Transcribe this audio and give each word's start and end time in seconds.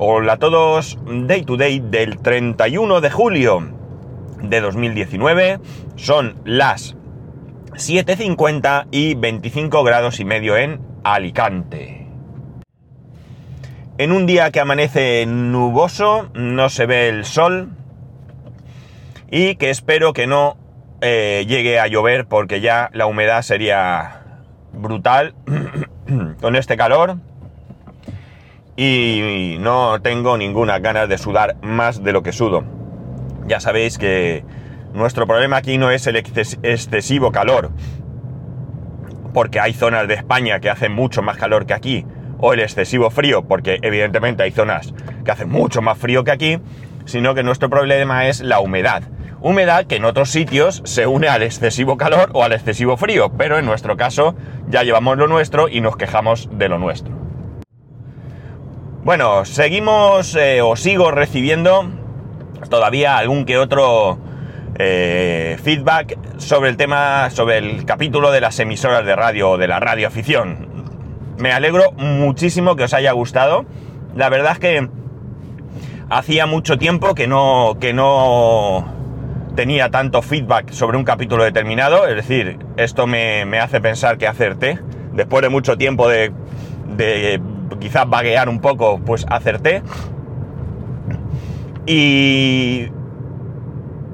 Hola 0.00 0.34
a 0.34 0.36
todos, 0.36 0.96
Day 1.26 1.42
to 1.42 1.56
Day 1.56 1.80
del 1.80 2.18
31 2.18 3.00
de 3.00 3.10
julio 3.10 3.68
de 4.40 4.60
2019. 4.60 5.58
Son 5.96 6.36
las 6.44 6.94
7.50 7.72 8.86
y 8.92 9.16
25 9.16 9.82
grados 9.82 10.20
y 10.20 10.24
medio 10.24 10.56
en 10.56 10.80
Alicante. 11.02 12.06
En 13.98 14.12
un 14.12 14.26
día 14.26 14.52
que 14.52 14.60
amanece 14.60 15.26
nuboso, 15.26 16.30
no 16.32 16.68
se 16.68 16.86
ve 16.86 17.08
el 17.08 17.24
sol 17.24 17.70
y 19.32 19.56
que 19.56 19.70
espero 19.70 20.12
que 20.12 20.28
no 20.28 20.56
eh, 21.00 21.44
llegue 21.48 21.80
a 21.80 21.88
llover 21.88 22.28
porque 22.28 22.60
ya 22.60 22.88
la 22.92 23.06
humedad 23.06 23.42
sería 23.42 24.22
brutal 24.72 25.34
con 26.40 26.54
este 26.54 26.76
calor 26.76 27.16
y 28.80 29.56
no 29.58 30.00
tengo 30.02 30.38
ninguna 30.38 30.78
ganas 30.78 31.08
de 31.08 31.18
sudar 31.18 31.56
más 31.62 32.04
de 32.04 32.12
lo 32.12 32.22
que 32.22 32.30
sudo. 32.30 32.62
Ya 33.48 33.58
sabéis 33.58 33.98
que 33.98 34.44
nuestro 34.94 35.26
problema 35.26 35.56
aquí 35.56 35.78
no 35.78 35.90
es 35.90 36.06
el 36.06 36.14
excesivo 36.14 37.32
calor, 37.32 37.72
porque 39.34 39.58
hay 39.58 39.72
zonas 39.72 40.06
de 40.06 40.14
España 40.14 40.60
que 40.60 40.70
hacen 40.70 40.92
mucho 40.92 41.22
más 41.22 41.36
calor 41.36 41.66
que 41.66 41.74
aquí, 41.74 42.06
o 42.38 42.52
el 42.52 42.60
excesivo 42.60 43.10
frío, 43.10 43.42
porque 43.42 43.80
evidentemente 43.82 44.44
hay 44.44 44.52
zonas 44.52 44.94
que 45.24 45.32
hacen 45.32 45.48
mucho 45.48 45.82
más 45.82 45.98
frío 45.98 46.22
que 46.22 46.30
aquí, 46.30 46.60
sino 47.04 47.34
que 47.34 47.42
nuestro 47.42 47.68
problema 47.68 48.28
es 48.28 48.40
la 48.42 48.60
humedad. 48.60 49.02
Humedad 49.40 49.86
que 49.86 49.96
en 49.96 50.04
otros 50.04 50.30
sitios 50.30 50.82
se 50.84 51.08
une 51.08 51.26
al 51.26 51.42
excesivo 51.42 51.96
calor 51.96 52.30
o 52.32 52.44
al 52.44 52.52
excesivo 52.52 52.96
frío, 52.96 53.32
pero 53.36 53.58
en 53.58 53.66
nuestro 53.66 53.96
caso 53.96 54.36
ya 54.68 54.84
llevamos 54.84 55.18
lo 55.18 55.26
nuestro 55.26 55.68
y 55.68 55.80
nos 55.80 55.96
quejamos 55.96 56.48
de 56.52 56.68
lo 56.68 56.78
nuestro. 56.78 57.27
Bueno, 59.04 59.44
seguimos 59.44 60.34
eh, 60.34 60.60
o 60.60 60.76
sigo 60.76 61.10
recibiendo 61.10 61.88
todavía 62.68 63.16
algún 63.18 63.44
que 63.44 63.56
otro 63.56 64.18
eh, 64.78 65.56
feedback 65.62 66.18
sobre 66.38 66.70
el 66.70 66.76
tema, 66.76 67.30
sobre 67.30 67.58
el 67.58 67.84
capítulo 67.84 68.30
de 68.30 68.40
las 68.40 68.58
emisoras 68.58 69.06
de 69.06 69.16
radio 69.16 69.50
o 69.50 69.58
de 69.58 69.68
la 69.68 69.80
radioafición 69.80 70.68
me 71.38 71.52
alegro 71.52 71.92
muchísimo 71.92 72.76
que 72.76 72.84
os 72.84 72.94
haya 72.94 73.12
gustado. 73.12 73.64
La 74.14 74.28
verdad 74.28 74.52
es 74.52 74.58
que 74.58 74.88
hacía 76.10 76.46
mucho 76.46 76.78
tiempo 76.78 77.14
que 77.14 77.26
no, 77.26 77.76
que 77.80 77.92
no 77.92 78.92
tenía 79.54 79.90
tanto 79.90 80.20
feedback 80.20 80.70
sobre 80.72 80.98
un 80.98 81.04
capítulo 81.04 81.44
determinado. 81.44 82.06
Es 82.06 82.16
decir, 82.16 82.58
esto 82.76 83.06
me, 83.06 83.42
hace 83.60 83.80
pensar 83.80 84.18
que 84.18 84.26
acerté. 84.26 84.80
Después 85.12 85.42
de 85.42 85.48
mucho 85.48 85.76
tiempo 85.78 86.08
de, 86.08 86.32
de 86.96 87.40
quizás 87.80 88.08
vaguear 88.08 88.48
un 88.48 88.60
poco, 88.60 88.98
pues 89.00 89.26
acerté. 89.28 89.82
Y 91.86 92.88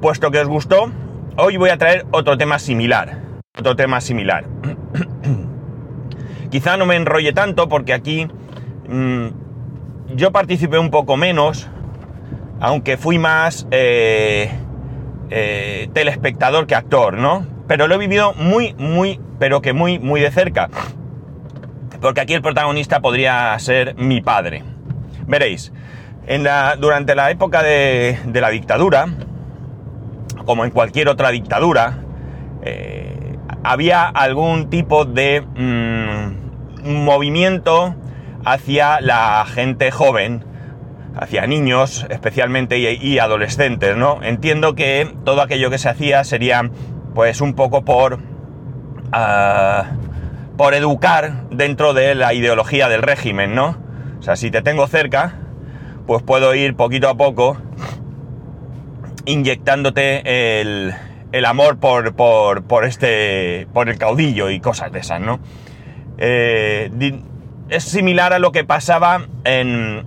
puesto 0.01 0.31
que 0.31 0.39
os 0.39 0.49
gustó, 0.49 0.93
hoy 1.37 1.57
voy 1.57 1.71
a 1.71 1.79
traer 1.79 2.07
otro 2.11 2.37
tema 2.37 2.59
similar. 2.59 3.21
Otro 3.59 3.75
tema 3.77 4.01
similar. 4.01 4.45
Quizá 6.51 6.77
no 6.77 6.87
me 6.87 6.97
enrolle 6.97 7.33
tanto 7.33 7.69
porque 7.69 7.93
aquí 7.93 8.29
mm, 8.89 9.27
yo 10.15 10.31
participé 10.31 10.79
un 10.79 10.91
poco 10.91 11.17
menos, 11.17 11.69
aunque 12.61 12.97
fui 12.97 13.19
más 13.19 13.67
eh, 13.71 14.51
eh, 15.31 15.89
telespectador 15.93 16.67
que 16.67 16.75
actor, 16.75 17.19
¿no? 17.19 17.47
Pero 17.67 17.89
lo 17.89 17.95
he 17.95 17.99
vivido 17.99 18.35
muy, 18.35 18.75
muy, 18.75 19.19
pero 19.39 19.63
que 19.63 19.73
muy, 19.73 19.99
muy 19.99 20.21
de 20.21 20.31
cerca. 20.31 20.69
Porque 22.05 22.21
aquí 22.21 22.35
el 22.35 22.43
protagonista 22.43 23.01
podría 23.01 23.59
ser 23.59 23.95
mi 23.95 24.21
padre. 24.21 24.63
Veréis, 25.27 25.73
en 26.27 26.45
la, 26.45 26.77
durante 26.77 27.15
la 27.15 27.31
época 27.31 27.63
de, 27.63 28.19
la 28.31 28.51
dictadura, 28.51 29.07
como 30.45 30.67
en 30.67 30.71
cualquier 30.71 31.09
otra 31.09 31.31
dictadura, 31.31 32.01
eh, 32.61 33.39
había 33.63 34.05
algún 34.05 34.69
tipo 34.69 35.07
de 35.07 35.41
mm, 35.41 36.91
movimiento 37.05 37.95
hacia 38.45 39.01
la 39.01 39.47
gente 39.47 39.91
joven, 39.91 40.45
hacia 41.17 41.47
niños 41.47 42.05
especialmente 42.11 42.77
y, 42.81 43.19
adolescentes, 43.19 43.97
¿no? 43.97 44.23
Entiendo 44.23 44.75
que 44.75 45.11
todo 45.25 45.41
aquello 45.41 45.71
que 45.71 45.79
se 45.79 45.89
hacía 45.89 46.23
sería 46.25 46.71
pues 47.15 47.41
un 47.41 47.55
poco 47.55 47.83
por... 47.83 48.19
Ah, 49.11 49.87
por 50.57 50.75
educar 50.75 51.49
dentro 51.51 51.95
de 51.95 52.15
la 52.15 52.35
ideología 52.35 52.89
del 52.89 53.03
régimen, 53.03 53.55
¿no? 53.55 53.77
O 54.19 54.23
sea, 54.23 54.37
si 54.37 54.51
te 54.51 54.63
tengo 54.63 54.87
cerca, 54.87 55.35
pues 56.07 56.23
puedo 56.23 56.55
ir 56.55 56.77
poquito 56.77 57.09
a 57.09 57.17
poco 57.17 57.57
inyectándote 59.27 60.61
el, 60.61 60.95
el 61.33 61.45
amor 61.45 61.79
por, 61.79 62.15
por, 62.15 62.63
por, 62.65 62.85
este, 62.85 63.67
por 63.73 63.89
el 63.89 63.99
caudillo 63.99 64.51
y 64.51 64.61
cosas 64.61 64.93
de 64.93 65.01
esas, 65.01 65.21
¿no? 65.21 65.41
Eh, 66.19 66.91
es 67.69 67.85
similar 67.85 68.33
a 68.33 68.39
lo 68.39 68.53
que 68.53 68.65
pasaba 68.65 69.27
en, 69.45 70.05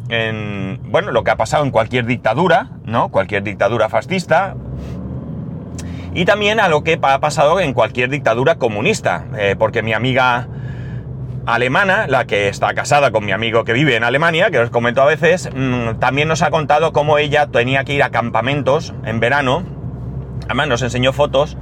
bueno, 0.85 1.11
lo 1.11 1.23
que 1.23 1.31
ha 1.31 1.35
pasado 1.35 1.63
en 1.65 1.71
cualquier 1.71 2.05
dictadura, 2.05 2.69
¿no? 2.85 3.09
Cualquier 3.09 3.43
dictadura 3.43 3.89
fascista. 3.89 4.55
Y 6.17 6.25
también 6.25 6.59
a 6.59 6.67
lo 6.67 6.83
que 6.83 6.97
ha 6.99 7.19
pasado 7.19 7.59
en 7.59 7.73
cualquier 7.73 8.09
dictadura 8.09 8.55
comunista, 8.55 9.25
eh, 9.37 9.55
porque 9.55 9.83
mi 9.83 9.93
amiga 9.93 10.47
alemana, 11.45 12.07
la 12.07 12.25
que 12.25 12.47
está 12.47 12.73
casada 12.73 13.11
con 13.11 13.23
mi 13.23 13.33
amigo 13.33 13.63
que 13.63 13.71
vive 13.71 13.95
en 13.95 14.03
Alemania, 14.03 14.49
que 14.49 14.57
os 14.57 14.71
comento 14.71 15.03
a 15.03 15.05
veces, 15.05 15.47
mm, 15.53 15.99
también 15.99 16.27
nos 16.27 16.41
ha 16.41 16.49
contado 16.49 16.91
cómo 16.91 17.19
ella 17.19 17.45
tenía 17.45 17.83
que 17.83 17.93
ir 17.93 18.01
a 18.01 18.09
campamentos 18.09 18.95
en 19.05 19.19
verano, 19.19 19.61
además 20.45 20.67
nos 20.69 20.81
enseñó 20.81 21.13
fotos, 21.13 21.55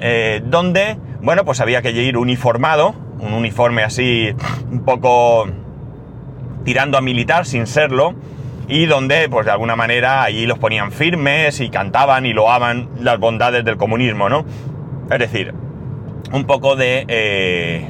eh, 0.00 0.42
donde, 0.44 0.98
bueno, 1.22 1.46
pues 1.46 1.62
había 1.62 1.80
que 1.80 1.92
ir 1.92 2.18
uniformado, 2.18 2.94
un 3.20 3.32
uniforme 3.32 3.84
así 3.84 4.34
un 4.70 4.84
poco 4.84 5.46
tirando 6.66 6.98
a 6.98 7.00
militar 7.00 7.46
sin 7.46 7.66
serlo 7.66 8.14
y 8.68 8.86
donde 8.86 9.28
pues 9.28 9.46
de 9.46 9.52
alguna 9.52 9.76
manera 9.76 10.22
allí 10.22 10.46
los 10.46 10.58
ponían 10.58 10.92
firmes 10.92 11.60
y 11.60 11.70
cantaban 11.70 12.26
y 12.26 12.32
loaban 12.32 12.90
las 13.00 13.18
bondades 13.18 13.64
del 13.64 13.76
comunismo, 13.76 14.28
¿no? 14.28 14.44
Es 15.10 15.18
decir, 15.18 15.54
un 16.32 16.44
poco 16.44 16.76
de... 16.76 17.04
Eh, 17.08 17.88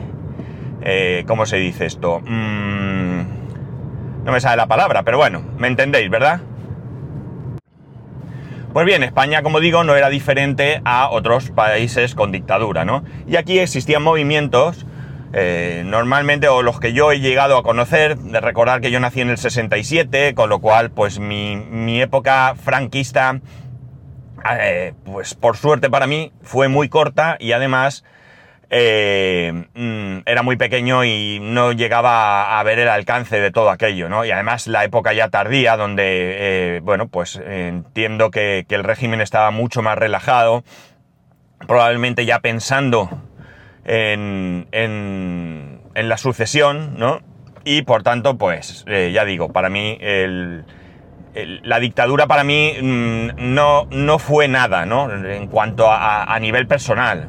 eh, 0.81 1.25
¿Cómo 1.27 1.44
se 1.44 1.56
dice 1.56 1.87
esto? 1.87 2.21
Mm, 2.21 3.21
no 4.25 4.33
me 4.33 4.41
sale 4.41 4.56
la 4.56 4.69
palabra, 4.69 5.03
pero 5.03 5.19
bueno, 5.19 5.43
me 5.59 5.66
entendéis, 5.66 6.09
¿verdad? 6.09 6.41
Pues 8.72 8.87
bien, 8.87 9.03
España, 9.03 9.43
como 9.43 9.59
digo, 9.59 9.83
no 9.83 9.97
era 9.97 10.09
diferente 10.09 10.81
a 10.84 11.09
otros 11.10 11.50
países 11.50 12.15
con 12.15 12.31
dictadura, 12.31 12.84
¿no? 12.84 13.03
Y 13.27 13.34
aquí 13.37 13.59
existían 13.59 14.03
movimientos 14.05 14.87
eh, 15.33 15.83
normalmente, 15.84 16.49
o 16.49 16.62
los 16.62 16.81
que 16.81 16.93
yo 16.93 17.12
he 17.12 17.21
llegado 17.21 17.59
a 17.59 17.62
conocer, 17.62 18.16
de 18.16 18.41
recordar 18.41 18.81
que 18.81 18.91
yo 18.91 18.99
nací 19.00 19.21
en 19.21 19.31
el 19.31 19.39
67, 19.39 20.34
con 20.34 20.49
lo 20.49 20.61
cual, 20.61 20.91
pues 20.91 21.19
mi, 21.19 22.00
época 22.00 22.55
franquista, 22.55 23.41
eh, 24.59 24.94
pues 25.05 25.34
por 25.34 25.56
suerte 25.56 25.91
para 25.91 26.06
mí, 26.06 26.33
fue 26.43 26.69
muy 26.69 26.89
corta 26.89 27.37
y 27.41 27.53
además 27.53 28.05
eh, 28.71 29.66
mm, 29.75 30.19
era 30.25 30.43
muy 30.43 30.56
pequeño 30.56 31.05
y 31.05 31.41
no 31.43 31.72
llegaba 31.72 32.59
a, 32.59 32.62
ver 32.62 32.78
el 32.78 32.89
alcance 32.89 33.39
de 33.39 33.50
todo 33.50 33.71
aquello, 33.71 34.09
¿no? 34.09 34.25
Y 34.25 34.31
además 34.31 34.66
la 34.66 34.84
época 34.84 35.12
ya 35.12 35.28
tardía, 35.28 35.77
donde, 35.77 36.81
bueno, 36.84 37.09
pues 37.09 37.37
entiendo 37.37 38.31
que 38.31 38.65
el 38.69 38.84
régimen 38.84 39.21
estaba 39.21 39.50
mucho 39.50 39.83
más 39.83 39.99
relajado, 39.99 40.65
probablemente 41.66 42.25
ya 42.25 42.39
pensando 42.41 43.28
en, 43.88 44.69
en, 44.71 46.09
la 46.09 46.19
sucesión, 46.19 46.99
¿no? 46.99 47.21
Y 47.65 47.82
por 47.82 48.03
tanto, 48.03 48.37
pues, 48.37 48.84
eh, 48.87 49.10
ya 49.12 49.25
digo, 49.25 49.49
para 49.49 49.71
mí 49.71 49.98
la 51.63 51.80
dictadura 51.80 52.27
para 52.27 52.45
mí 52.45 52.74
mm, 52.80 53.54
no, 53.54 53.86
no 53.91 54.18
fue 54.18 54.48
nada, 54.48 54.84
¿no? 54.86 55.13
En 55.13 55.47
cuanto 55.48 55.86
a, 55.91 56.39
nivel 56.41 56.66
personal. 56.66 57.28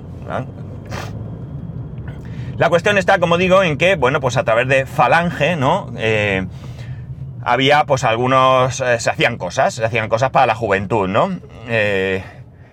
La 2.57 2.69
cuestión 2.69 2.97
está, 2.97 3.19
como 3.19 3.37
digo, 3.37 3.63
en 3.63 3.77
que, 3.77 3.95
bueno, 3.95 4.19
pues 4.19 4.35
a 4.35 4.43
través 4.43 4.67
de 4.67 4.85
Falange, 4.85 5.55
¿no? 5.55 5.91
Eh, 5.97 6.45
había, 7.41 7.85
pues, 7.85 8.03
algunos... 8.03 8.81
Eh, 8.81 8.99
se 8.99 9.09
hacían 9.09 9.37
cosas, 9.37 9.75
se 9.75 9.85
hacían 9.85 10.09
cosas 10.09 10.31
para 10.31 10.45
la 10.45 10.55
juventud, 10.55 11.07
¿no? 11.07 11.39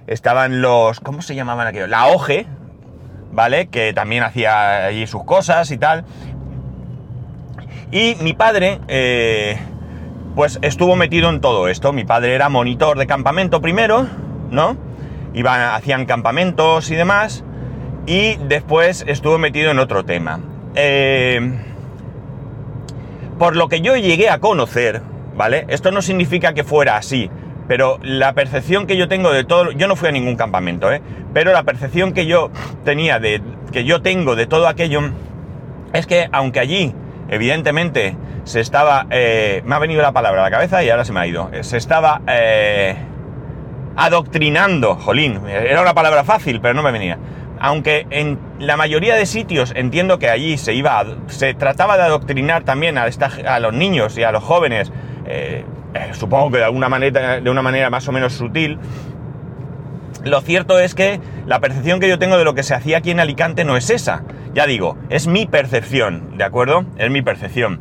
estaban 0.07 0.61
los... 0.61 1.01
¿Cómo 1.01 1.23
se 1.23 1.35
llamaban 1.35 1.67
aquellos? 1.67 1.89
La 1.89 2.07
OGE, 2.07 2.47
¿vale? 3.37 3.69
Que 3.69 3.93
también 3.93 4.25
hacía 4.25 4.87
allí 4.87 5.07
sus 5.07 5.23
cosas 5.23 5.71
y 5.71 5.79
tal. 5.79 6.05
Y 7.93 8.17
mi 8.23 8.33
padre, 8.33 8.81
eh, 8.89 9.59
pues 10.35 10.59
estuvo 10.63 10.97
metido 10.97 11.29
en 11.29 11.41
todo 11.41 11.69
esto. 11.69 11.93
Mi 11.93 12.05
padre 12.05 12.35
era 12.35 12.49
monitor 12.49 12.99
de 12.99 13.07
campamento 13.07 13.61
primero, 13.61 14.09
¿no? 14.51 14.77
Iban, 15.35 15.61
hacían 15.61 16.07
campamentos 16.07 16.91
y 16.91 16.97
demás. 16.97 17.45
Y 18.07 18.37
después 18.37 19.05
estuvo 19.07 19.39
metido 19.39 19.71
en 19.71 19.79
otro 19.79 20.05
tema. 20.05 20.41
Eh, 20.75 21.59
por 23.39 23.55
lo 23.55 23.69
que 23.69 23.83
yo 23.83 23.97
llegué 23.97 24.31
a 24.31 24.39
conocer, 24.39 25.03
¿vale? 25.37 25.67
Esto 25.69 25.91
no 25.91 26.01
significa 26.01 26.55
que 26.55 26.65
fuera 26.65 26.97
así, 26.97 27.31
pero 27.69 27.99
la 28.03 28.33
percepción 28.33 28.87
que 28.87 28.97
yo 28.97 29.09
tengo 29.09 29.33
de 29.33 29.45
todo, 29.45 29.73
yo 29.73 29.89
no 29.89 29.97
fui 29.97 30.09
a 30.09 30.13
ningún 30.13 30.37
campamento, 30.37 30.93
¿eh? 30.93 31.01
Pero 31.33 31.53
la 31.53 31.65
percepción 31.65 32.13
que 32.13 32.27
yo 32.27 32.51
tenía 32.85 33.19
de, 33.19 33.43
que 33.73 33.85
yo 33.85 34.03
tengo 34.03 34.37
de 34.37 34.47
todo 34.47 34.69
aquello, 34.69 35.01
es 35.93 36.07
que 36.07 36.29
aunque 36.33 36.61
allí, 36.61 36.95
evidentemente, 37.29 38.17
se 38.45 38.61
estaba, 38.61 39.07
eh, 39.11 39.63
me 39.65 39.75
ha 39.75 39.79
venido 39.79 40.03
la 40.03 40.13
palabra 40.13 40.43
a 40.43 40.45
la 40.45 40.51
cabeza 40.51 40.85
y 40.85 40.91
ahora 40.91 41.05
se 41.05 41.13
me 41.13 41.21
ha 41.21 41.27
ido, 41.27 41.51
se 41.63 41.77
estaba 41.77 42.23
eh, 42.29 42.95
adoctrinando, 43.97 44.95
jolín, 44.95 45.41
era 45.49 45.83
una 45.83 45.95
palabra 45.95 46.23
fácil, 46.23 46.61
pero 46.61 46.75
no 46.75 46.83
me 46.83 46.93
venía. 46.93 47.19
Aunque 47.59 48.07
en 48.11 48.39
la 48.61 48.77
mayoría 48.77 49.15
de 49.15 49.25
sitios 49.25 49.73
entiendo 49.75 50.19
que 50.19 50.29
allí 50.29 50.59
se 50.59 50.75
iba, 50.75 51.05
se 51.27 51.55
trataba 51.55 51.97
de 51.97 52.05
adoctrinar 52.05 52.65
también 52.65 52.99
a, 52.99 53.07
a 53.49 53.61
los 53.61 53.73
niños 53.73 54.17
y 54.19 54.23
a 54.23 54.31
los 54.31 54.45
jóvenes, 54.45 54.93
eh, 55.27 55.65
eh, 55.95 56.11
supongo 56.13 56.51
que 56.51 56.59
de 56.59 56.65
alguna 56.65 56.89
manera, 56.89 57.41
de 57.41 57.51
una 57.51 57.63
manera 57.63 57.91
más 57.91 58.07
o 58.09 58.13
menos 58.13 58.33
sutil. 58.33 58.79
Lo 60.25 60.41
cierto 60.41 60.79
es 60.79 60.95
que 60.95 61.21
la 61.47 61.61
percepción 61.61 62.01
que 62.01 62.09
yo 62.09 62.19
tengo 62.19 62.37
de 62.37 62.45
lo 62.45 62.55
que 62.55 62.63
se 62.63 62.75
hacía 62.75 62.99
aquí 62.99 63.11
en 63.11 63.21
Alicante 63.21 63.65
no 63.65 63.77
es 63.77 63.91
esa. 63.91 64.25
Ya 64.55 64.67
digo, 64.67 64.97
es 65.09 65.27
mi 65.27 65.47
percepción, 65.47 66.37
¿de 66.37 66.45
acuerdo? 66.45 66.85
Es 66.99 67.11
mi 67.11 67.23
percepción. 67.23 67.81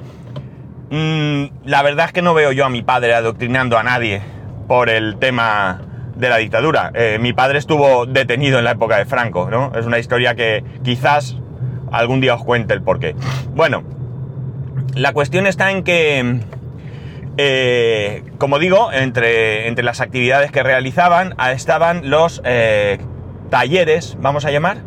Mm, 0.92 1.46
la 1.66 1.82
verdad 1.82 2.08
es 2.08 2.12
que 2.12 2.22
no 2.22 2.34
veo 2.34 2.52
yo 2.52 2.66
a 2.66 2.70
mi 2.70 2.84
padre 2.84 3.16
adoctrinando 3.16 3.78
a 3.78 3.84
nadie 3.84 4.22
por 4.68 4.90
el 4.90 5.18
tema 5.18 5.82
de 6.16 6.30
la 6.30 6.38
dictadura. 6.38 6.92
Eh, 6.94 7.18
mi 7.20 7.34
padre 7.34 7.58
estuvo 7.58 8.06
detenido 8.06 8.60
en 8.60 8.66
la 8.66 8.72
época 8.72 8.98
de 8.98 9.06
Franco, 9.06 9.50
¿no? 9.50 9.72
Es 9.76 9.86
una 9.86 10.00
historia 10.00 10.36
que 10.36 10.64
quizás 10.84 11.38
algún 11.92 12.22
día 12.22 12.36
os 12.36 12.44
cuente 12.44 12.74
el 12.74 12.82
porqué. 12.82 13.16
Bueno, 13.54 13.84
la 14.94 15.14
cuestión 15.14 15.48
está 15.48 15.72
en 15.72 15.84
que, 15.84 16.40
eh, 17.38 18.24
como 18.38 18.60
digo, 18.60 18.92
entre, 18.94 19.68
entre, 19.68 19.84
las 19.84 20.00
actividades 20.00 20.52
que 20.52 20.64
realizaban 20.64 21.36
estaban 21.52 22.10
los 22.10 22.42
eh, 22.46 23.00
talleres, 23.50 24.18
vamos 24.22 24.46
a 24.46 24.52
llamar, 24.52 24.78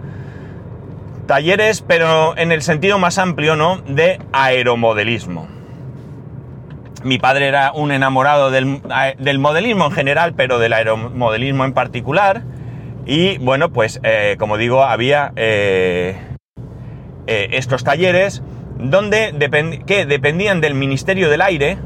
talleres, 1.26 1.82
pero 1.82 2.36
en 2.38 2.52
el 2.52 2.62
sentido 2.62 2.98
más 2.98 3.18
amplio. 3.18 3.56
De 3.86 4.20
aeromodelismo 4.32 5.48
mi 7.04 7.18
padre 7.18 7.46
era 7.46 7.70
un 7.72 7.92
enamorado 7.92 8.50
del, 8.50 8.80
modelismo 9.38 9.86
en 9.86 9.92
general, 9.92 10.34
pero 10.34 10.58
del 10.58 10.72
aeromodelismo 10.72 11.64
en 11.64 11.72
particular. 11.72 12.42
Y 13.06 13.38
bueno, 13.38 13.72
pues 13.72 14.00
eh, 14.02 14.34
como 14.38 14.56
digo, 14.56 14.82
había 14.82 15.32
estos 17.26 17.84
talleres 17.84 18.42
donde 18.78 19.32
que 19.86 20.06
dependían 20.06 20.60
del 20.60 20.74
Ministerio 20.74 21.30
del 21.30 21.42
Aire 21.42 21.78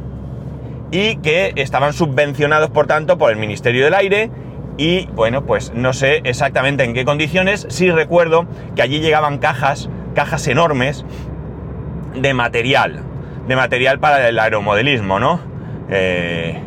y 0.92 1.16
que 1.16 1.52
estaban 1.56 1.92
subvencionados, 1.92 2.70
por 2.70 2.86
tanto, 2.86 3.18
por 3.18 3.32
el 3.32 3.38
Ministerio 3.38 3.84
del 3.84 3.94
Aire. 3.94 4.30
Y 4.78 5.06
bueno, 5.06 5.44
pues 5.44 5.72
no 5.74 5.92
sé 5.92 6.20
exactamente 6.24 6.84
en 6.84 6.94
qué 6.94 7.04
condiciones. 7.04 7.66
Sí 7.68 7.90
recuerdo 7.90 8.46
que 8.76 8.82
allí 8.82 9.00
llegaban 9.00 9.38
cajas, 9.38 9.90
cajas 10.14 10.46
enormes 10.46 11.04
de 12.14 12.34
material 12.34 13.02
de 13.46 13.56
material 13.56 13.98
para 13.98 14.28
el 14.28 14.38
aeromodelismo, 14.38 15.18
¿no? 15.18 15.40
Eh, 15.90 16.60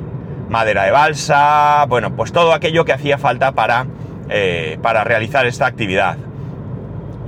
madera 0.50 0.83
de 0.83 0.92
balsa, 0.92 1.86
bueno, 1.88 2.16
pues 2.16 2.31
todo 2.31 2.54
aquello 2.54 2.86
que 2.86 2.94
hacía 2.94 3.18
falta 3.18 3.54
para, 3.54 3.88
eh, 4.30 4.78
para 4.81 5.04
realizar 5.04 5.45
esta 5.45 5.66
actividad. 5.66 6.18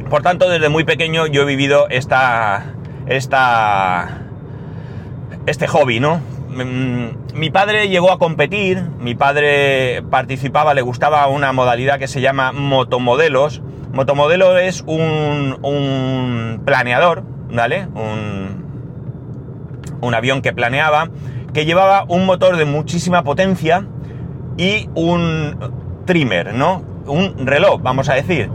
Por 0.10 0.22
tanto, 0.22 0.50
desde 0.50 0.70
muy 0.70 0.84
pequeño 0.84 1.28
yo 1.28 1.42
he 1.42 1.46
vivido 1.46 1.88
esta, 1.90 2.74
esta, 3.08 4.22
este 5.46 5.68
hobby, 5.68 6.00
¿no? 6.00 6.22
Mm, 6.50 7.36
mi 7.36 7.50
padre 7.50 7.90
llegó 7.90 8.12
a 8.12 8.20
competir, 8.20 8.82
mi 9.00 9.16
padre 9.16 10.04
participaba, 10.10 10.74
le 10.74 10.82
gustaba 10.82 11.28
una 11.28 11.52
modalidad 11.54 12.00
que 12.00 12.08
se 12.08 12.22
llama 12.22 12.52
motomodelos. 12.52 13.62
Motomodelo 13.94 14.58
es 14.58 14.84
un, 14.86 16.62
planeador, 16.66 17.24
¿vale? 17.52 17.88
Un, 17.96 18.66
un 20.02 20.14
avión 20.14 20.42
que 20.42 20.54
planeaba, 20.54 21.10
que 21.54 21.66
llevaba 21.66 22.06
un 22.08 22.26
motor 22.26 22.58
de 22.58 22.66
muchísima 22.66 23.24
potencia 23.24 23.88
y 24.58 24.90
un 24.94 25.58
trimmer, 26.06 26.54
¿no? 26.54 26.84
Un 27.06 27.46
reloj, 27.46 27.82
vamos 27.82 28.10
a 28.10 28.16
decir. 28.16 28.50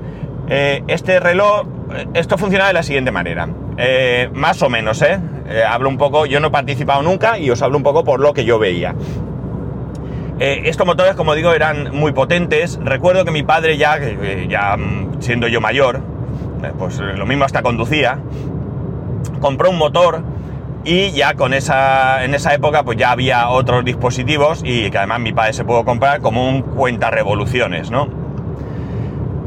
Eh, 0.49 0.83
este 0.89 1.21
reloj, 1.21 1.67
eh, 1.95 2.07
esto 2.15 2.37
funcionaba 2.37 2.69
de 2.69 2.75
la 2.75 2.83
siguiente 2.83 3.11
manera. 3.11 3.49
Eh, 3.79 4.29
más 4.35 4.63
o 4.63 4.69
menos, 4.69 5.01
¿eh? 5.03 5.19
Hablo 5.69 5.89
un 5.89 5.99
poco, 5.99 6.27
yo 6.27 6.41
no 6.41 6.49
he 6.49 6.51
participado 6.51 7.03
nunca 7.03 7.39
y 7.39 7.51
os 7.51 7.61
hablo 7.63 7.77
un 7.77 7.83
poco 7.83 8.05
por 8.05 8.21
lo 8.21 8.33
que 8.33 8.45
yo 8.45 8.59
veía. 8.59 8.95
estos 10.39 10.87
motores, 10.87 11.15
como 11.15 11.35
digo, 11.35 11.53
eran 11.53 11.95
muy 11.95 12.13
potentes. 12.13 12.79
Recuerdo 12.83 13.25
que 13.25 13.31
mi 13.31 13.43
padre 13.43 13.77
ya, 13.77 13.99
ya 14.49 14.77
mm, 14.77 15.21
siendo 15.21 15.49
yo 15.49 15.61
mayor, 15.61 16.01
pues 16.79 16.99
lo 16.99 17.27
mismo 17.27 17.45
hasta 17.45 17.63
conducía, 17.63 18.19
compró 19.41 19.71
un 19.71 19.79
motor 19.79 20.23
y 20.85 21.13
ya 21.13 21.35
con 21.35 21.55
esa, 21.55 22.25
en 22.25 22.35
esa 22.35 22.55
época 22.55 22.83
pues 22.83 22.99
ya 22.99 23.13
había 23.13 23.49
otros 23.49 23.85
dispositivos 23.85 24.63
y 24.65 24.91
que 24.91 24.99
además 24.99 25.21
mi 25.21 25.33
padre 25.33 25.53
se 25.53 25.65
pudo 25.65 25.85
comprar 25.85 26.21
como 26.21 26.49
un 26.49 26.63
cuenta 26.63 27.11
revoluciones, 27.11 27.91
¿no? 27.91 28.09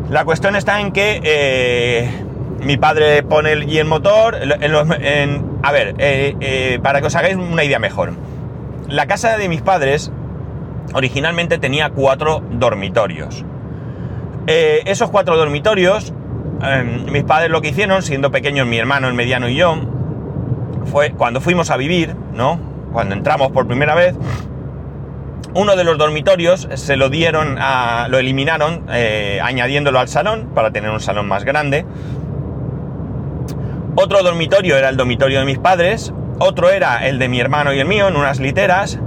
La 0.10 0.24
cuestión 0.24 0.56
está 0.56 0.80
en 0.82 0.92
que 0.92 1.20
eh, 1.24 2.10
mi 2.62 2.78
padre 2.78 3.24
pone 3.24 3.54
el, 3.54 3.70
y 3.70 3.80
el 3.80 3.86
motor, 3.86 4.38
en, 4.62 5.55
a 5.66 5.72
ver, 5.72 5.96
eh, 5.98 6.36
eh, 6.42 6.80
para 6.84 7.02
que 7.02 7.08
os 7.08 7.16
hagáis 7.16 7.36
una 7.36 7.64
idea 7.64 7.80
mejor. 7.80 8.14
La 8.88 9.08
casa 9.08 9.36
de 9.36 9.50
mis 9.50 9.64
padres 9.64 10.12
originalmente 10.94 11.58
tenía 11.58 11.90
cuatro 11.90 12.44
dormitorios. 12.52 13.44
esos 14.46 15.10
cuatro 15.10 15.36
dormitorios, 15.36 16.14
mis 17.12 17.24
padres 17.24 17.50
lo 17.50 17.62
que 17.62 17.70
hicieron, 17.70 18.04
siendo 18.04 18.30
pequeños 18.30 18.68
mi 18.68 18.78
hermano, 18.78 19.08
el 19.08 19.16
mediano 19.16 19.50
y 19.50 19.56
yo, 19.56 19.76
fue 20.86 21.14
cuando 21.14 21.42
fuimos 21.42 21.72
a 21.72 21.78
vivir, 21.78 22.16
¿no? 22.34 22.60
Cuando 22.94 23.16
entramos 23.16 23.52
por 23.52 23.66
primera 23.66 23.96
vez, 23.96 24.16
uno 25.56 25.76
de 25.76 25.84
los 25.84 25.98
dormitorios 25.98 26.68
se 26.76 26.96
lo 26.98 27.10
dieron 27.10 27.58
a, 27.60 28.08
lo 28.10 28.20
eliminaron 28.20 28.84
eh, 28.92 29.40
añadiéndolo 29.42 30.00
al 30.00 30.10
salón 30.10 30.52
para 30.54 30.72
tener 30.72 30.92
un 30.92 31.00
salón 31.00 31.28
más 31.28 31.44
grande. 31.44 31.86
Otro 33.96 34.22
dormitorio 34.24 34.76
era 34.78 34.90
el 34.90 34.98
dormitorio 34.98 35.40
de 35.40 35.46
mis 35.46 35.58
padres, 35.58 36.14
otro 36.40 36.70
era 36.70 37.08
el 37.08 37.18
de 37.18 37.30
mi 37.30 37.40
hermano 37.40 37.74
y 37.74 37.80
el 37.80 37.88
mío 37.88 38.10
en 38.10 38.18
unas 38.18 38.40
literas 38.40 39.00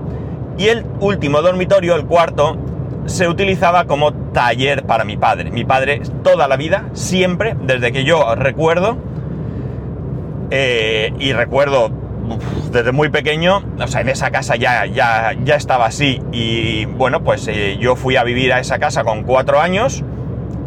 y 0.57 0.69
el 0.69 0.85
último 1.01 1.43
dormitorio, 1.43 1.95
el 1.95 2.07
cuarto, 2.07 2.57
se 3.05 3.29
utilizaba 3.29 3.85
como 3.85 4.13
taller 4.33 4.85
para 4.85 5.05
mi 5.05 5.17
padre. 5.17 5.51
Mi 5.51 5.65
padre 5.65 6.01
toda 6.23 6.49
la 6.49 6.57
vida, 6.57 6.89
siempre, 6.95 7.55
desde 7.63 7.93
que 7.93 8.05
yo 8.05 8.35
recuerdo, 8.35 8.97
eh, 10.51 11.13
y 11.19 11.33
recuerdo 11.33 11.91
desde 12.73 12.93
muy 12.93 13.09
pequeño, 13.11 13.63
o 13.79 13.87
sea, 13.89 14.01
en 14.01 14.09
esa 14.09 14.31
casa 14.31 14.57
ya, 14.57 14.87
ya, 14.87 15.35
ya 15.45 15.55
estaba 15.55 15.87
así. 15.87 16.23
Y 16.33 16.87
bueno, 16.87 17.23
pues 17.23 17.47
eh, 17.49 17.77
yo 17.79 17.95
fui 17.95 18.17
a 18.17 18.25
vivir 18.25 18.53
a 18.53 18.61
esa 18.61 18.79
casa 18.79 19.05
con 19.05 19.23
cuatro 19.25 19.61
años, 19.61 20.03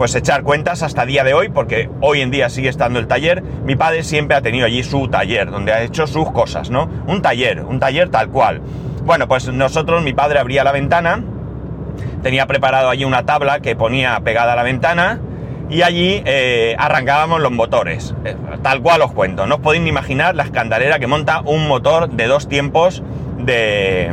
pues 0.01 0.15
echar 0.15 0.41
cuentas 0.41 0.81
hasta 0.81 1.05
día 1.05 1.23
de 1.23 1.35
hoy, 1.35 1.49
porque 1.49 1.87
hoy 2.01 2.21
en 2.21 2.31
día 2.31 2.49
sigue 2.49 2.69
estando 2.69 2.97
el 2.97 3.05
taller. 3.05 3.43
Mi 3.43 3.75
padre 3.75 4.01
siempre 4.01 4.35
ha 4.35 4.41
tenido 4.41 4.65
allí 4.65 4.81
su 4.81 5.09
taller, 5.09 5.51
donde 5.51 5.73
ha 5.73 5.83
hecho 5.83 6.07
sus 6.07 6.31
cosas, 6.31 6.71
¿no? 6.71 6.89
Un 7.05 7.21
taller, 7.21 7.61
un 7.61 7.79
taller 7.79 8.09
tal 8.09 8.29
cual. 8.29 8.63
Bueno, 9.05 9.27
pues 9.27 9.47
nosotros, 9.49 10.01
mi 10.01 10.13
padre 10.13 10.39
abría 10.39 10.63
la 10.63 10.71
ventana, 10.71 11.23
tenía 12.23 12.47
preparado 12.47 12.89
allí 12.89 13.05
una 13.05 13.27
tabla 13.27 13.59
que 13.59 13.75
ponía 13.75 14.19
pegada 14.21 14.53
a 14.53 14.55
la 14.55 14.63
ventana 14.63 15.19
y 15.69 15.83
allí 15.83 16.23
eh, 16.25 16.75
arrancábamos 16.79 17.39
los 17.39 17.51
motores. 17.51 18.15
Eh, 18.25 18.35
tal 18.63 18.81
cual 18.81 19.03
os 19.03 19.11
cuento. 19.11 19.45
No 19.45 19.57
os 19.57 19.61
podéis 19.61 19.83
ni 19.83 19.89
imaginar 19.89 20.33
la 20.35 20.45
escandalera 20.45 20.97
que 20.97 21.05
monta 21.05 21.41
un 21.41 21.67
motor 21.67 22.09
de 22.09 22.25
dos 22.25 22.47
tiempos 22.47 23.03
de, 23.37 24.11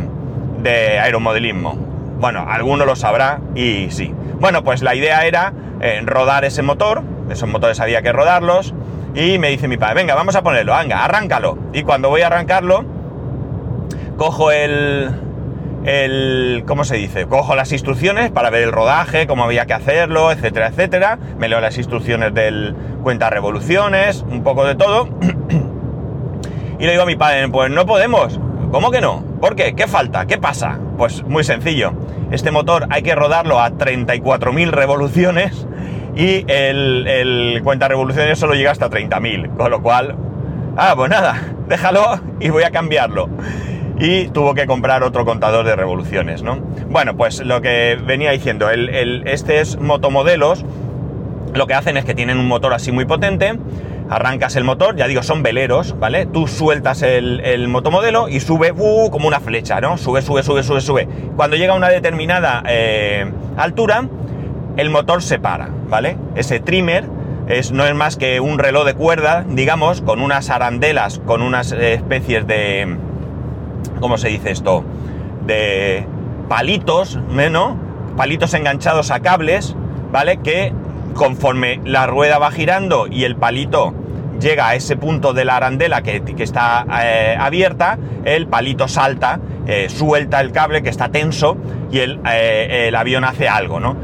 de 0.61 0.99
aeromodelismo. 0.99 1.88
Bueno, 2.19 2.45
alguno 2.49 2.85
lo 2.85 2.97
sabrá 2.97 3.41
y 3.55 3.91
sí. 3.91 4.13
Bueno, 4.41 4.65
pues 4.65 4.83
la 4.83 4.95
idea 4.95 5.27
era 5.27 5.53
eh, 5.81 6.01
rodar 6.05 6.45
ese 6.45 6.63
motor. 6.63 7.03
Esos 7.31 7.49
motores 7.49 7.81
había 7.81 8.03
que 8.03 8.13
rodarlos. 8.13 8.75
Y 9.15 9.39
me 9.39 9.49
dice 9.49 9.69
mi 9.69 9.77
padre, 9.77 9.95
venga, 9.97 10.15
vamos 10.15 10.37
a 10.37 10.43
ponerlo, 10.43 10.77
venga, 10.77 11.05
arráncalo. 11.05 11.59
Y 11.73 11.83
cuando 11.83 12.09
voy 12.09 12.23
a 12.23 12.27
arrancarlo, 12.27 12.85
cojo 14.17 14.51
el, 14.51 15.11
el, 15.85 16.65
¿cómo 16.67 16.85
se 16.85 16.97
dice? 16.97 17.27
Cojo 17.27 17.55
las 17.55 17.73
instrucciones 17.73 18.31
para 18.31 18.51
ver 18.51 18.65
el 18.65 18.73
rodaje, 18.73 19.27
cómo 19.27 19.45
había 19.45 19.67
que 19.67 19.75
hacerlo, 19.75 20.31
etcétera, 20.31 20.69
etcétera. 20.69 21.19
Me 21.39 21.49
leo 21.49 21.61
las 21.61 21.79
instrucciones 21.79 22.35
del 22.35 22.75
cuenta 23.03 23.31
revoluciones, 23.31 24.25
un 24.29 24.43
poco 24.43 24.65
de 24.65 24.75
todo. 24.75 25.09
y 26.79 26.85
le 26.85 26.91
digo 26.91 27.03
a 27.03 27.07
mi 27.07 27.17
padre, 27.17 27.49
pues 27.49 27.71
no 27.71 27.87
podemos. 27.87 28.39
¿Cómo 28.71 28.91
que 28.91 29.01
no? 29.01 29.23
¿Por 29.41 29.57
qué? 29.57 29.75
¿Qué 29.75 29.87
falta? 29.87 30.27
¿Qué 30.27 30.37
pasa? 30.37 30.79
Pues 30.99 31.23
muy 31.25 31.43
sencillo. 31.43 31.93
Este 32.31 32.51
motor 32.51 32.87
hay 32.91 33.03
que 33.03 33.15
rodarlo 33.15 33.61
a 33.61 33.71
34.000 33.71 34.71
revoluciones 34.71 35.67
y 36.15 36.45
el, 36.49 37.07
el 37.07 37.61
cuenta 37.65 37.89
revoluciones 37.89 38.39
solo 38.39 38.55
llega 38.55 38.71
hasta 38.71 38.91
30.000. 38.91 39.57
Con 39.57 39.71
lo 39.71 39.81
cual, 39.81 40.17
ah, 40.77 40.93
pues 40.97 41.11
nada, 41.11 41.41
déjalo 41.69 42.21
y 42.41 42.51
voy 42.51 42.65
a 42.65 42.71
cambiarlo. 42.71 43.31
y 43.99 44.29
tuvo 44.29 44.55
que 44.55 44.67
comprar 44.67 45.03
otro 45.03 45.25
contador 45.25 45.65
de 45.65 45.75
revoluciones, 45.75 46.43
¿no? 46.43 46.57
Bueno, 46.91 47.17
pues 47.17 47.41
lo 47.45 47.61
que 47.63 47.99
venía 48.05 48.31
diciendo, 48.33 48.71
el, 48.71 48.91
el, 48.91 49.27
estos 49.27 49.81
motomodelos 49.81 50.65
lo 51.55 51.67
que 51.67 51.75
hacen 51.75 51.97
es 51.97 52.05
que 52.05 52.15
tienen 52.15 52.39
un 52.39 52.47
motor 52.47 52.75
así 52.75 52.93
muy 52.93 53.05
potente, 53.07 53.59
arrancas 54.11 54.57
el 54.57 54.65
motor, 54.65 54.97
ya 54.97 55.07
digo, 55.07 55.23
son 55.23 55.43
veleros, 55.43 55.99
¿vale? 55.99 56.27
Tú 56.27 56.47
sueltas 56.47 57.03
el, 57.03 57.69
motomodelo 57.69 58.29
y 58.29 58.41
sube 58.41 58.73
uh, 58.73 59.11
como 59.11 59.29
una 59.29 59.41
flecha, 59.41 59.81
¿no? 59.81 59.99
Sube, 59.99 60.23
sube, 60.23 60.43
sube, 60.43 60.63
sube, 60.63 60.81
sube. 60.81 61.09
Cuando 61.37 61.57
llega 61.57 61.75
a 61.75 61.77
una 61.77 61.89
determinada 61.89 62.63
eh, 62.67 63.31
altura, 63.57 64.09
el 64.77 64.91
motor 64.91 65.23
se 65.23 65.39
para, 65.39 65.69
¿vale? 65.89 66.17
Ese 66.35 66.61
trimmer 66.61 67.05
es, 67.49 67.73
no 67.73 67.85
es 67.85 67.95
más 67.95 68.17
que 68.17 68.41
un 68.41 68.59
reloj 68.59 68.85
de 68.85 68.95
cuerda, 68.95 69.45
digamos, 69.49 70.01
con 70.03 70.21
unas 70.21 70.51
arandelas, 70.51 71.21
con 71.27 71.43
unas 71.43 71.73
especies 71.73 72.47
de... 72.47 72.97
¿Cómo 74.01 74.19
se 74.19 74.29
dice 74.29 74.51
esto? 74.51 74.85
De 75.47 76.07
palitos, 76.49 77.17
¿no? 77.17 77.77
Palitos 78.17 78.55
enganchados 78.55 79.11
a 79.11 79.21
cables, 79.21 79.75
¿vale? 80.13 80.39
Que 80.39 80.73
conforme 81.19 81.81
la 81.85 82.07
rueda 82.07 82.39
va 82.39 82.53
girando 82.53 83.09
y 83.11 83.25
el 83.25 83.35
palito 83.35 83.93
llega 84.41 84.69
a 84.69 84.77
ese 84.77 84.97
punto 84.97 85.33
de 85.33 85.45
la 85.45 85.57
arandela 85.57 86.03
que, 86.03 86.23
está 86.39 86.87
eh, 87.03 87.37
abierta, 87.39 87.99
el 88.25 88.47
palito 88.47 88.87
salta, 88.87 89.41
eh, 89.67 89.89
suelta 89.89 90.41
el 90.41 90.53
cable 90.53 90.81
que 90.81 90.91
está 90.91 91.09
tenso 91.09 91.57
y 91.91 91.99
el, 91.99 92.21
eh, 92.31 92.87
el, 92.87 92.95
avión 92.95 93.25
hace 93.25 93.49
algo, 93.49 93.81
¿no? 93.81 93.97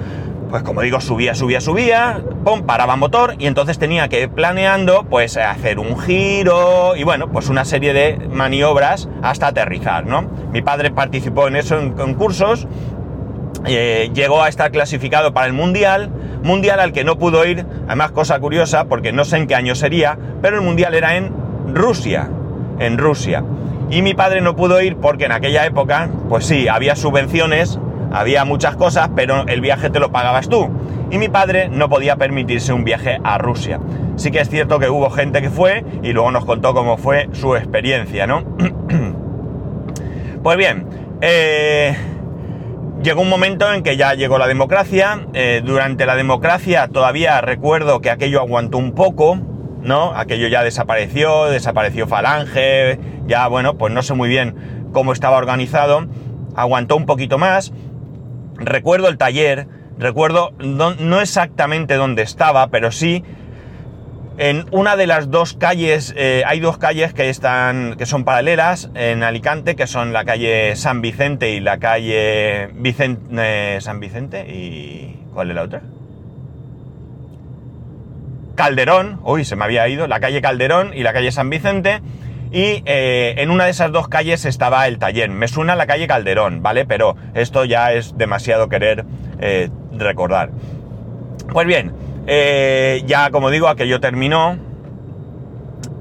Pues 0.50 0.64
como 0.64 0.82
digo, 0.82 1.00
subía, 1.00 1.36
subía, 1.36 1.60
subía, 1.60 2.20
pum, 2.44 2.62
paraba 2.62 2.96
motor 2.96 3.36
y 3.38 3.46
entonces 3.46 3.78
tenía 3.78 4.08
que 4.08 4.22
ir 4.22 4.30
planeando, 4.30 5.04
pues 5.04 5.36
hacer 5.36 5.78
un 5.78 5.98
giro 5.98 6.96
y 6.96 7.04
bueno, 7.04 7.30
pues 7.30 7.48
una 7.48 7.64
serie 7.64 7.92
de 7.92 8.18
maniobras 8.28 9.08
hasta 9.22 9.48
aterrizar, 9.48 10.04
¿no? 10.04 10.22
Mi 10.52 10.62
padre 10.62 10.90
participó 10.90 11.46
en 11.46 11.56
eso 11.56 11.78
en, 11.78 11.94
en 11.98 12.14
cursos, 12.14 12.66
llegó 13.64 14.42
a 14.42 14.48
estar 14.48 14.70
clasificado 14.70 15.32
para 15.32 15.46
el 15.46 15.52
Mundial, 15.52 16.10
mundial 16.42 16.80
al 16.80 16.92
que 16.92 17.04
no 17.04 17.18
pudo 17.18 17.44
ir, 17.44 17.64
además 17.86 18.12
cosa 18.12 18.38
curiosa, 18.38 18.84
porque 18.84 19.12
no 19.12 19.24
sé 19.24 19.38
en 19.38 19.46
qué 19.46 19.54
año 19.54 19.74
sería, 19.74 20.18
pero 20.42 20.56
el 20.56 20.62
mundial 20.62 20.94
era 20.94 21.16
en 21.16 21.32
Rusia, 21.74 22.28
en 22.78 22.98
Rusia. 22.98 23.42
Y 23.90 24.02
mi 24.02 24.14
padre 24.14 24.40
no 24.40 24.54
pudo 24.56 24.80
ir 24.80 24.96
porque 24.96 25.24
en 25.24 25.32
aquella 25.32 25.64
época, 25.66 26.08
pues 26.28 26.46
sí, 26.46 26.68
había 26.68 26.96
subvenciones, 26.96 27.78
había 28.12 28.44
muchas 28.44 28.76
cosas, 28.76 29.10
pero 29.16 29.46
el 29.46 29.60
viaje 29.60 29.90
te 29.90 30.00
lo 30.00 30.12
pagabas 30.12 30.48
tú. 30.48 30.70
Y 31.10 31.18
mi 31.18 31.28
padre 31.28 31.68
no 31.68 31.88
podía 31.88 32.16
permitirse 32.16 32.72
un 32.72 32.84
viaje 32.84 33.18
a 33.24 33.38
Rusia. 33.38 33.80
Sí 34.16 34.30
que 34.30 34.40
es 34.40 34.48
cierto 34.48 34.78
que 34.78 34.88
hubo 34.88 35.10
gente 35.10 35.42
que 35.42 35.50
fue 35.50 35.84
y 36.02 36.12
luego 36.12 36.30
nos 36.30 36.44
contó 36.44 36.74
cómo 36.74 36.96
fue 36.96 37.28
su 37.32 37.56
experiencia, 37.56 38.26
¿no? 38.26 38.44
pues 40.42 40.56
bien, 40.56 40.86
eh, 41.20 41.96
Llegó 43.04 43.20
un 43.20 43.28
momento 43.28 43.70
en 43.70 43.82
que 43.82 43.98
ya 43.98 44.14
llegó 44.14 44.38
la 44.38 44.46
democracia. 44.46 45.26
Eh, 45.34 45.60
durante 45.62 46.06
la 46.06 46.16
democracia 46.16 46.88
todavía 46.88 47.38
recuerdo 47.42 48.00
que 48.00 48.08
aquello 48.08 48.40
aguantó 48.40 48.78
un 48.78 48.92
poco, 48.92 49.36
¿no? 49.82 50.16
Aquello 50.16 50.48
ya 50.48 50.62
desapareció, 50.62 51.44
desapareció 51.50 52.06
Falange, 52.06 52.98
ya 53.26 53.46
bueno, 53.48 53.76
pues 53.76 53.92
no 53.92 54.02
sé 54.02 54.14
muy 54.14 54.30
bien 54.30 54.88
cómo 54.94 55.12
estaba 55.12 55.36
organizado. 55.36 56.06
Aguantó 56.56 56.96
un 56.96 57.04
poquito 57.04 57.36
más. 57.36 57.74
Recuerdo 58.56 59.08
el 59.08 59.18
taller, 59.18 59.68
recuerdo 59.98 60.54
no 60.58 61.20
exactamente 61.20 61.96
dónde 61.96 62.22
estaba, 62.22 62.68
pero 62.68 62.90
sí 62.90 63.22
en 64.36 64.66
una 64.72 64.96
de 64.96 65.06
las 65.06 65.30
dos 65.30 65.54
calles, 65.54 66.12
eh, 66.16 66.42
hay 66.46 66.60
dos 66.60 66.78
calles 66.78 67.14
que 67.14 67.28
están, 67.28 67.94
que 67.96 68.06
son 68.06 68.24
paralelas 68.24 68.90
en 68.94 69.22
Alicante, 69.22 69.76
que 69.76 69.86
son 69.86 70.12
la 70.12 70.24
calle 70.24 70.74
San 70.76 71.00
Vicente 71.02 71.50
y 71.50 71.60
la 71.60 71.78
calle 71.78 72.68
Vicente, 72.74 73.80
San 73.80 74.00
Vicente 74.00 74.46
y 74.48 75.20
¿cuál 75.32 75.50
es 75.50 75.56
la 75.56 75.62
otra? 75.62 75.82
Calderón, 78.54 79.20
uy, 79.24 79.44
se 79.44 79.56
me 79.56 79.64
había 79.64 79.86
ido, 79.88 80.06
la 80.06 80.20
calle 80.20 80.40
Calderón 80.40 80.92
y 80.94 81.02
la 81.02 81.12
calle 81.12 81.32
San 81.32 81.50
Vicente. 81.50 82.00
Y 82.52 82.84
eh, 82.86 83.34
en 83.38 83.50
una 83.50 83.64
de 83.64 83.70
esas 83.70 83.90
dos 83.90 84.06
calles 84.06 84.44
estaba 84.44 84.86
el 84.86 84.98
taller. 84.98 85.28
Me 85.28 85.48
suena 85.48 85.74
la 85.74 85.86
calle 85.86 86.06
Calderón, 86.06 86.62
¿vale? 86.62 86.84
Pero 86.84 87.16
esto 87.34 87.64
ya 87.64 87.92
es 87.92 88.16
demasiado 88.16 88.68
querer 88.68 89.04
eh, 89.40 89.70
recordar. 89.92 90.50
Pues 91.52 91.66
bien, 91.66 91.92
eh, 92.26 93.02
ya, 93.06 93.30
como 93.30 93.50
digo, 93.50 93.68
aquello 93.68 94.00
terminó. 94.00 94.56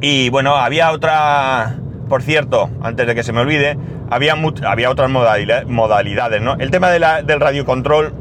Y 0.01 0.30
bueno, 0.30 0.56
había 0.56 0.92
otra... 0.92 1.80
Por 2.10 2.22
cierto, 2.22 2.70
antes 2.82 3.08
de 3.08 3.15
que 3.15 3.24
se 3.24 3.32
me 3.32 3.39
olvide, 3.39 3.77
había, 4.10 4.36
había 4.65 4.89
otras 4.89 5.10
modalidades, 5.10 6.42
¿no? 6.42 6.56
El 6.56 6.70
tema 6.70 6.89
del 6.89 7.39
radiocontrol 7.39 8.13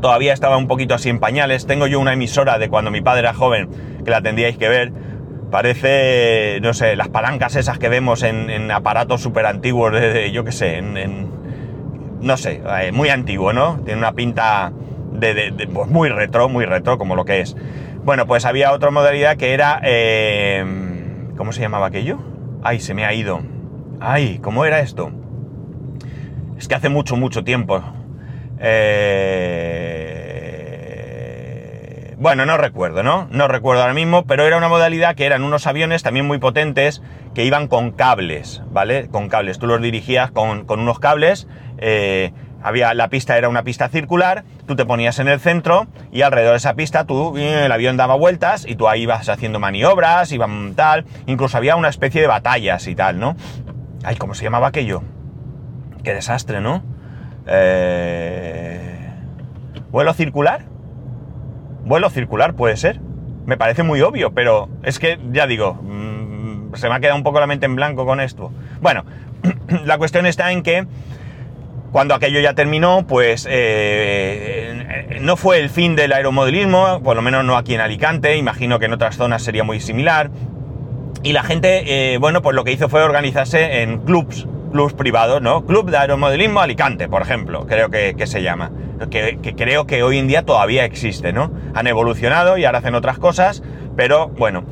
todavía 0.00 0.32
estaba 0.32 0.56
un 0.56 0.68
poquito 0.68 0.94
así 0.94 1.08
en 1.08 1.18
pañales. 1.18 1.66
Tengo 1.66 1.86
yo 1.86 1.98
una 1.98 2.12
emisora 2.12 2.58
de 2.58 2.68
cuando 2.68 2.90
mi 2.90 3.00
padre 3.00 3.20
era 3.20 3.34
joven, 3.34 3.68
que 4.04 4.10
la 4.10 4.20
tendríais 4.20 4.56
que 4.56 4.68
ver. 4.68 4.92
Parece, 5.50 6.60
no 6.62 6.74
sé, 6.74 6.94
las 6.94 7.08
palancas 7.08 7.56
esas 7.56 7.78
que 7.78 7.88
vemos 7.88 8.22
en, 8.22 8.70
aparatos 8.70 9.20
súper 9.20 9.46
antiguos, 9.46 9.92
de, 9.92 10.30
yo 10.30 10.44
qué 10.44 10.52
sé, 10.52 10.76
en, 10.78 11.28
no 12.20 12.36
sé, 12.36 12.62
eh, 12.82 12.92
muy 12.92 13.08
antiguo, 13.08 13.52
¿no? 13.52 13.80
Tiene 13.84 13.98
una 13.98 14.12
pinta 14.12 14.72
de, 15.20 15.68
pues 15.72 15.88
muy 15.88 16.08
retro, 16.08 16.48
muy 16.48 16.64
retro 16.64 16.98
como 16.98 17.14
lo 17.14 17.24
que 17.24 17.40
es. 17.40 17.56
Bueno, 18.02 18.26
pues 18.26 18.44
había 18.44 18.72
otra 18.72 18.90
modalidad 18.90 19.36
que 19.36 19.52
era... 19.52 19.80
Eh, 19.84 20.64
¿Cómo 21.36 21.52
se 21.52 21.60
llamaba 21.60 21.86
aquello? 21.86 22.18
Ay, 22.62 22.80
se 22.80 22.94
me 22.94 23.04
ha 23.04 23.14
ido. 23.14 23.40
Ay, 24.00 24.40
¿cómo 24.42 24.64
era 24.64 24.80
esto? 24.80 25.12
Es 26.58 26.68
que 26.68 26.74
hace 26.74 26.88
mucho, 26.88 27.16
mucho 27.16 27.44
tiempo. 27.44 27.82
Eh, 28.58 29.40
bueno, 32.18 32.44
no 32.44 32.58
recuerdo, 32.58 33.02
¿no? 33.02 33.26
No 33.30 33.48
recuerdo 33.48 33.80
ahora 33.80 33.94
mismo, 33.94 34.26
pero 34.26 34.44
era 34.44 34.58
una 34.58 34.68
modalidad 34.68 35.14
que 35.14 35.24
eran 35.24 35.42
unos 35.42 35.66
aviones 35.66 36.02
también 36.02 36.26
muy 36.26 36.36
potentes 36.36 37.02
que 37.34 37.46
iban 37.46 37.66
con 37.66 37.92
cables, 37.92 38.62
¿vale? 38.70 39.08
Con 39.08 39.30
cables. 39.30 39.58
Tú 39.58 39.66
los 39.66 39.80
dirigías 39.80 40.30
con, 40.30 40.66
unos 40.68 40.98
cables. 40.98 41.48
Eh, 41.78 42.32
había, 42.62 42.94
la 42.94 43.08
pista 43.08 43.36
era 43.38 43.48
una 43.48 43.62
pista 43.62 43.88
circular, 43.88 44.44
tú 44.66 44.76
te 44.76 44.84
ponías 44.84 45.18
en 45.18 45.28
el 45.28 45.40
centro 45.40 45.86
y 46.12 46.22
alrededor 46.22 46.52
de 46.52 46.58
esa 46.58 46.74
pista 46.74 47.04
tú, 47.04 47.36
eh, 47.36 47.66
el 47.66 47.72
avión 47.72 47.96
daba 47.96 48.14
vueltas 48.14 48.66
y 48.66 48.76
tú 48.76 48.88
ahí 48.88 49.02
ibas 49.02 49.28
haciendo 49.28 49.58
maniobras, 49.58 50.32
iban 50.32 50.74
tal, 50.74 51.04
incluso 51.26 51.56
había 51.56 51.76
una 51.76 51.88
especie 51.88 52.20
de 52.20 52.26
batallas 52.26 52.86
y 52.86 52.94
tal, 52.94 53.18
¿no? 53.18 53.36
Ay, 54.04 54.16
¿cómo 54.16 54.34
se 54.34 54.44
llamaba 54.44 54.68
aquello? 54.68 55.02
Qué 56.02 56.14
desastre, 56.14 56.60
¿no? 56.60 56.82
Eh... 57.46 58.90
¿Vuelo 59.90 60.14
circular? 60.14 60.64
Vuelo 61.84 62.10
circular 62.10 62.54
puede 62.54 62.76
ser. 62.76 63.00
Me 63.46 63.56
parece 63.56 63.82
muy 63.82 64.00
obvio, 64.02 64.32
pero 64.32 64.68
es 64.82 64.98
que, 64.98 65.18
ya 65.32 65.46
digo, 65.46 65.74
mm, 65.74 66.74
se 66.74 66.88
me 66.88 66.94
ha 66.94 67.00
quedado 67.00 67.16
un 67.16 67.24
poco 67.24 67.40
la 67.40 67.46
mente 67.46 67.66
en 67.66 67.74
blanco 67.74 68.06
con 68.06 68.20
esto. 68.20 68.52
Bueno, 68.80 69.04
la 69.84 69.98
cuestión 69.98 70.26
está 70.26 70.52
en 70.52 70.62
que 70.62 70.86
cuando 71.92 72.14
aquello 72.14 72.40
ya 72.40 72.54
terminó, 72.54 73.04
pues 73.06 73.46
eh, 73.50 75.18
no 75.20 75.36
fue 75.36 75.58
el 75.58 75.70
fin 75.70 75.96
del 75.96 76.12
aeromodelismo, 76.12 77.02
por 77.02 77.16
lo 77.16 77.22
menos 77.22 77.44
no 77.44 77.56
aquí 77.56 77.74
en 77.74 77.80
Alicante, 77.80 78.36
imagino 78.36 78.78
que 78.78 78.86
en 78.86 78.92
otras 78.92 79.16
zonas 79.16 79.42
sería 79.42 79.64
muy 79.64 79.80
similar. 79.80 80.30
Y 81.22 81.32
la 81.32 81.42
gente, 81.42 82.14
eh, 82.14 82.18
bueno, 82.18 82.42
pues 82.42 82.54
lo 82.54 82.64
que 82.64 82.72
hizo 82.72 82.88
fue 82.88 83.02
organizarse 83.02 83.82
en 83.82 83.98
clubs, 83.98 84.46
clubs 84.72 84.94
privados, 84.94 85.42
¿no? 85.42 85.66
Club 85.66 85.90
de 85.90 85.98
Aeromodelismo 85.98 86.60
Alicante, 86.60 87.08
por 87.08 87.22
ejemplo, 87.22 87.66
creo 87.66 87.90
que, 87.90 88.14
se 88.26 88.42
llama. 88.42 88.70
Que, 89.10 89.38
que, 89.42 89.54
creo 89.54 89.86
que 89.86 90.02
hoy 90.02 90.18
en 90.18 90.28
día 90.28 90.44
todavía 90.44 90.84
existe, 90.84 91.32
¿no? 91.32 91.52
Han 91.74 91.86
evolucionado 91.86 92.56
y 92.56 92.64
ahora 92.64 92.78
hacen 92.78 92.94
otras 92.94 93.18
cosas, 93.18 93.62
pero 93.96 94.28
bueno. 94.28 94.64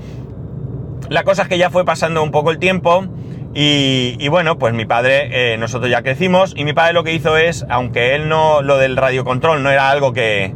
La 1.10 1.25
cosa 1.25 1.42
es 1.42 1.48
que 1.48 1.58
ya 1.58 1.70
fue 1.70 1.84
pasando 1.84 2.22
un 2.22 2.30
poco 2.30 2.50
el 2.50 2.58
tiempo 2.58 3.06
y, 3.54 4.28
bueno, 4.28 4.58
pues 4.58 4.74
mi 4.74 4.84
padre, 4.84 5.54
eh, 5.54 5.58
nosotros 5.58 5.90
ya 5.90 6.02
crecimos 6.02 6.52
y 6.56 6.64
mi 6.64 6.74
padre 6.74 6.92
lo 6.92 7.02
que 7.02 7.14
hizo 7.14 7.36
es, 7.36 7.66
aunque 7.68 8.14
él 8.14 8.28
no, 8.28 8.62
lo 8.62 8.78
del 8.78 8.96
radiocontrol 8.96 9.62
no 9.62 9.70
era 9.70 9.90
algo 9.90 10.12
que, 10.12 10.54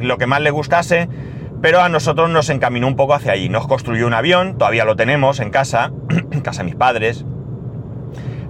lo 0.00 0.18
que 0.18 0.26
más 0.26 0.40
le 0.40 0.50
gustase, 0.50 1.08
pero 1.62 1.80
a 1.80 1.88
nosotros 1.88 2.28
nos 2.28 2.50
encaminó 2.50 2.88
un 2.88 2.96
poco 2.96 3.14
hacia 3.14 3.32
allí. 3.32 3.48
Nos 3.48 3.66
construyó 3.66 4.06
un 4.06 4.14
avión, 4.14 4.58
todavía 4.58 4.84
lo 4.84 4.96
tenemos 4.96 5.40
en 5.40 5.50
casa, 5.50 5.92
en 6.30 6.40
casa 6.42 6.62
de 6.62 6.64
mis 6.66 6.74
padres. 6.74 7.24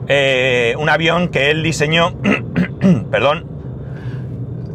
Eh, 0.09 0.75
un 0.79 0.89
avión 0.89 1.29
que 1.29 1.51
él 1.51 1.63
diseñó, 1.63 2.15
perdón, 3.11 3.47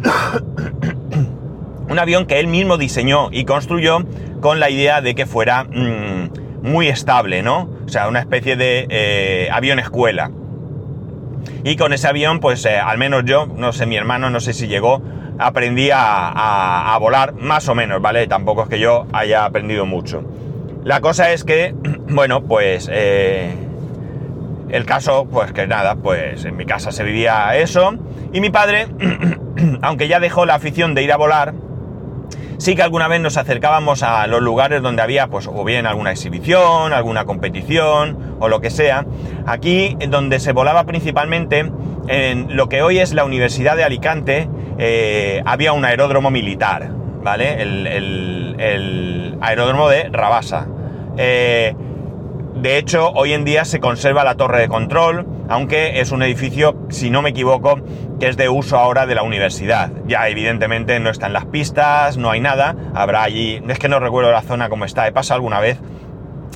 un 1.89 1.99
avión 1.99 2.25
que 2.25 2.39
él 2.39 2.47
mismo 2.47 2.77
diseñó 2.77 3.29
y 3.31 3.43
construyó 3.43 4.05
con 4.39 4.59
la 4.59 4.69
idea 4.69 5.01
de 5.01 5.15
que 5.15 5.25
fuera 5.25 5.63
mm, 5.65 6.46
muy 6.61 6.87
estable, 6.87 7.41
¿no? 7.41 7.69
O 7.85 7.89
sea, 7.89 8.07
una 8.07 8.19
especie 8.19 8.55
de 8.55 8.87
eh, 8.89 9.49
avión 9.51 9.79
escuela. 9.79 10.31
Y 11.63 11.75
con 11.75 11.93
ese 11.93 12.07
avión, 12.07 12.39
pues 12.39 12.65
eh, 12.65 12.77
al 12.77 12.97
menos 12.97 13.23
yo, 13.25 13.47
no 13.47 13.73
sé, 13.73 13.85
mi 13.85 13.95
hermano, 13.95 14.29
no 14.29 14.39
sé 14.39 14.53
si 14.53 14.67
llegó, 14.67 15.01
aprendí 15.39 15.89
a, 15.93 16.95
volar 16.99 17.33
más 17.33 17.67
o 17.69 17.75
menos, 17.75 18.01
¿vale? 18.01 18.27
Tampoco 18.27 18.63
es 18.63 18.69
que 18.69 18.79
yo 18.79 19.05
haya 19.13 19.45
aprendido 19.45 19.85
mucho. 19.85 20.23
La 20.83 21.01
cosa 21.01 21.31
es 21.31 21.43
que, 21.43 21.75
bueno, 22.09 22.43
pues 22.43 22.89
eh, 22.91 23.53
el 24.69 24.85
caso, 24.85 25.27
pues 25.31 25.51
que 25.51 25.67
nada, 25.67 25.95
pues 25.95 26.45
en 26.45 26.57
mi 26.57 26.65
casa 26.65 26.91
se 26.91 27.03
vivía 27.03 27.55
eso. 27.57 27.95
Y 28.33 28.41
mi 28.41 28.49
padre, 28.49 28.87
aunque 29.81 30.07
ya 30.07 30.19
dejó 30.19 30.45
la 30.45 30.55
afición 30.55 30.95
de 30.95 31.03
ir 31.03 31.11
a 31.11 31.17
volar, 31.17 31.53
sí 32.57 32.75
que 32.75 32.83
alguna 32.83 33.07
vez 33.07 33.21
nos 33.21 33.37
acercábamos 33.37 34.03
a 34.03 34.27
los 34.27 34.41
lugares 34.41 34.81
donde 34.81 35.01
había, 35.01 35.27
pues, 35.27 35.47
o 35.47 35.63
bien 35.63 35.85
alguna 35.85 36.11
exhibición, 36.11 36.93
alguna 36.93 37.25
competición, 37.25 38.35
o 38.39 38.47
lo 38.47 38.61
que 38.61 38.69
sea. 38.69 39.05
Aquí, 39.45 39.97
donde 40.09 40.39
se 40.39 40.51
volaba 40.51 40.83
principalmente, 40.85 41.71
en 42.07 42.55
lo 42.55 42.69
que 42.69 42.81
hoy 42.81 42.99
es 42.99 43.13
la 43.13 43.25
Universidad 43.25 43.75
de 43.75 43.83
Alicante, 43.83 44.49
eh, 44.77 45.41
había 45.45 45.73
un 45.73 45.85
aeródromo 45.85 46.31
militar, 46.31 46.89
¿vale? 47.23 47.61
El, 47.61 49.37
aeródromo 49.41 49.87
de 49.89 50.09
Rabasa. 50.09 50.67
Eh, 51.17 51.75
de 52.61 52.77
hecho, 52.77 53.11
hoy 53.11 53.33
en 53.33 53.45
día 53.45 53.65
se 53.65 53.79
conserva 53.79 54.23
la 54.23 54.35
torre 54.35 54.61
de 54.61 54.67
control, 54.67 55.27
aunque 55.47 55.99
es 55.99 56.11
un 56.11 56.23
edificio, 56.23 56.75
si 56.89 57.09
no 57.09 57.21
me 57.21 57.29
equivoco, 57.29 57.79
que 58.19 58.27
es 58.27 58.37
de 58.37 58.49
uso 58.49 58.77
ahora 58.77 59.05
de 59.05 59.13
la 59.15 59.23
universidad. 59.23 59.91
Ya 60.07 60.27
evidentemente 60.27 60.99
no 60.99 61.09
están 61.09 61.33
las 61.33 61.45
pistas, 61.45 62.17
no 62.17 62.31
hay 62.31 62.39
nada, 62.39 62.75
habrá 62.95 63.23
allí, 63.23 63.61
es 63.67 63.79
que 63.79 63.89
no 63.89 63.99
recuerdo 63.99 64.31
la 64.31 64.41
zona 64.41 64.69
como 64.69 64.85
está, 64.85 65.07
he 65.07 65.11
pasado 65.11 65.35
alguna 65.35 65.59
vez, 65.59 65.79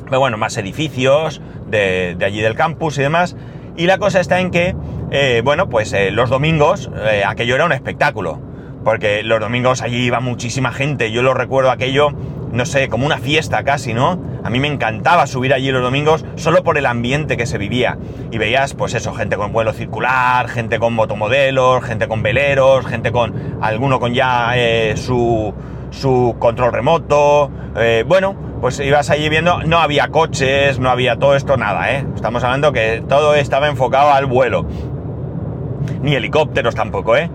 pero 0.05 0.19
bueno, 0.19 0.37
más 0.37 0.57
edificios 0.57 1.41
de, 1.67 2.17
allí 2.25 2.41
del 2.41 2.55
campus 2.55 2.97
y 2.97 3.01
demás. 3.03 3.35
Y 3.77 3.85
la 3.85 3.97
cosa 3.97 4.19
está 4.19 4.39
en 4.39 4.51
que, 4.51 4.75
eh, 5.11 5.41
bueno, 5.43 5.69
pues 5.69 5.93
eh, 5.93 6.11
los 6.11 6.29
domingos 6.29 6.89
eh, 6.95 7.23
aquello 7.25 7.55
era 7.55 7.65
un 7.65 7.73
espectáculo, 7.73 8.41
porque 8.83 9.23
los 9.23 9.39
domingos 9.39 9.81
allí 9.81 10.03
iba 10.03 10.19
muchísima 10.19 10.71
gente, 10.71 11.11
yo 11.11 11.21
lo 11.21 11.33
recuerdo 11.33 11.69
aquello 11.69 12.09
no 12.51 12.65
sé, 12.65 12.89
como 12.89 13.05
una 13.05 13.17
fiesta 13.17 13.63
casi, 13.63 13.93
¿no? 13.93 14.19
A 14.43 14.49
mí 14.49 14.59
me 14.59 14.67
encantaba 14.67 15.27
subir 15.27 15.53
allí 15.53 15.71
los 15.71 15.81
domingos 15.81 16.25
solo 16.35 16.63
por 16.63 16.77
el 16.77 16.85
ambiente 16.85 17.37
que 17.37 17.45
se 17.45 17.57
vivía. 17.57 17.97
Y 18.31 18.37
veías, 18.37 18.73
pues 18.73 18.93
eso, 18.93 19.13
gente 19.13 19.37
con 19.37 19.53
vuelo 19.53 19.73
circular, 19.73 20.47
gente 20.47 20.79
con 20.79 20.93
motomodelos, 20.93 21.83
gente 21.83 22.07
con 22.07 22.23
veleros, 22.23 22.85
gente 22.85 23.11
con 23.11 23.57
alguno 23.61 23.99
con 23.99 24.13
ya 24.13 24.53
eh, 24.55 24.95
su, 24.97 25.53
su 25.91 26.35
control 26.39 26.73
remoto. 26.73 27.51
Eh, 27.77 28.03
bueno, 28.07 28.35
pues 28.61 28.79
ibas 28.79 29.09
allí 29.09 29.29
viendo, 29.29 29.63
no 29.63 29.79
había 29.79 30.09
coches, 30.09 30.79
no 30.79 30.89
había 30.89 31.17
todo 31.17 31.35
esto, 31.35 31.57
nada, 31.57 31.91
¿eh? 31.93 32.05
Estamos 32.15 32.43
hablando 32.43 32.71
que 32.71 33.03
todo 33.07 33.35
estaba 33.35 33.67
enfocado 33.67 34.11
al 34.11 34.25
vuelo. 34.25 34.65
Ni 36.01 36.15
helicópteros 36.15 36.75
tampoco, 36.75 37.17
¿eh? 37.17 37.29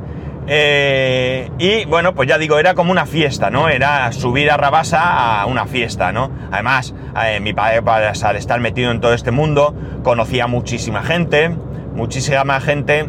Eh, 0.48 1.50
y 1.58 1.84
bueno, 1.86 2.14
pues 2.14 2.28
ya 2.28 2.38
digo, 2.38 2.58
era 2.58 2.74
como 2.74 2.92
una 2.92 3.06
fiesta, 3.06 3.50
¿no? 3.50 3.68
Era 3.68 4.12
subir 4.12 4.50
a 4.50 4.56
Rabasa 4.56 5.40
a 5.40 5.46
una 5.46 5.66
fiesta, 5.66 6.12
¿no? 6.12 6.30
Además, 6.52 6.94
eh, 7.24 7.40
mi 7.40 7.52
padre, 7.52 7.82
al 8.22 8.36
estar 8.36 8.60
metido 8.60 8.92
en 8.92 9.00
todo 9.00 9.12
este 9.12 9.32
mundo, 9.32 9.74
conocía 10.04 10.46
muchísima 10.46 11.02
gente, 11.02 11.48
muchísima 11.94 12.60
gente 12.60 13.08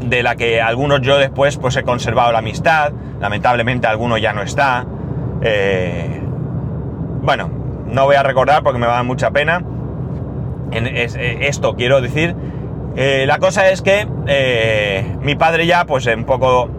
de 0.00 0.22
la 0.22 0.36
que 0.36 0.60
algunos 0.60 1.00
yo 1.00 1.16
después 1.16 1.56
pues 1.56 1.76
he 1.76 1.82
conservado 1.84 2.32
la 2.32 2.40
amistad, 2.40 2.92
lamentablemente 3.20 3.86
alguno 3.86 4.18
ya 4.18 4.32
no 4.32 4.42
está. 4.42 4.84
Eh, 5.42 6.20
bueno, 7.22 7.50
no 7.86 8.04
voy 8.04 8.16
a 8.16 8.22
recordar 8.22 8.62
porque 8.62 8.78
me 8.78 8.86
va 8.86 8.94
a 8.94 8.96
dar 8.96 9.04
mucha 9.04 9.30
pena. 9.30 9.62
En 10.72 10.86
esto 10.86 11.76
quiero 11.76 12.00
decir 12.00 12.34
eh, 12.96 13.24
la 13.26 13.38
cosa 13.38 13.68
es 13.68 13.82
que 13.82 14.08
eh, 14.26 15.16
mi 15.20 15.34
padre 15.34 15.66
ya, 15.66 15.84
pues 15.84 16.06
un 16.06 16.24
poco 16.24 16.70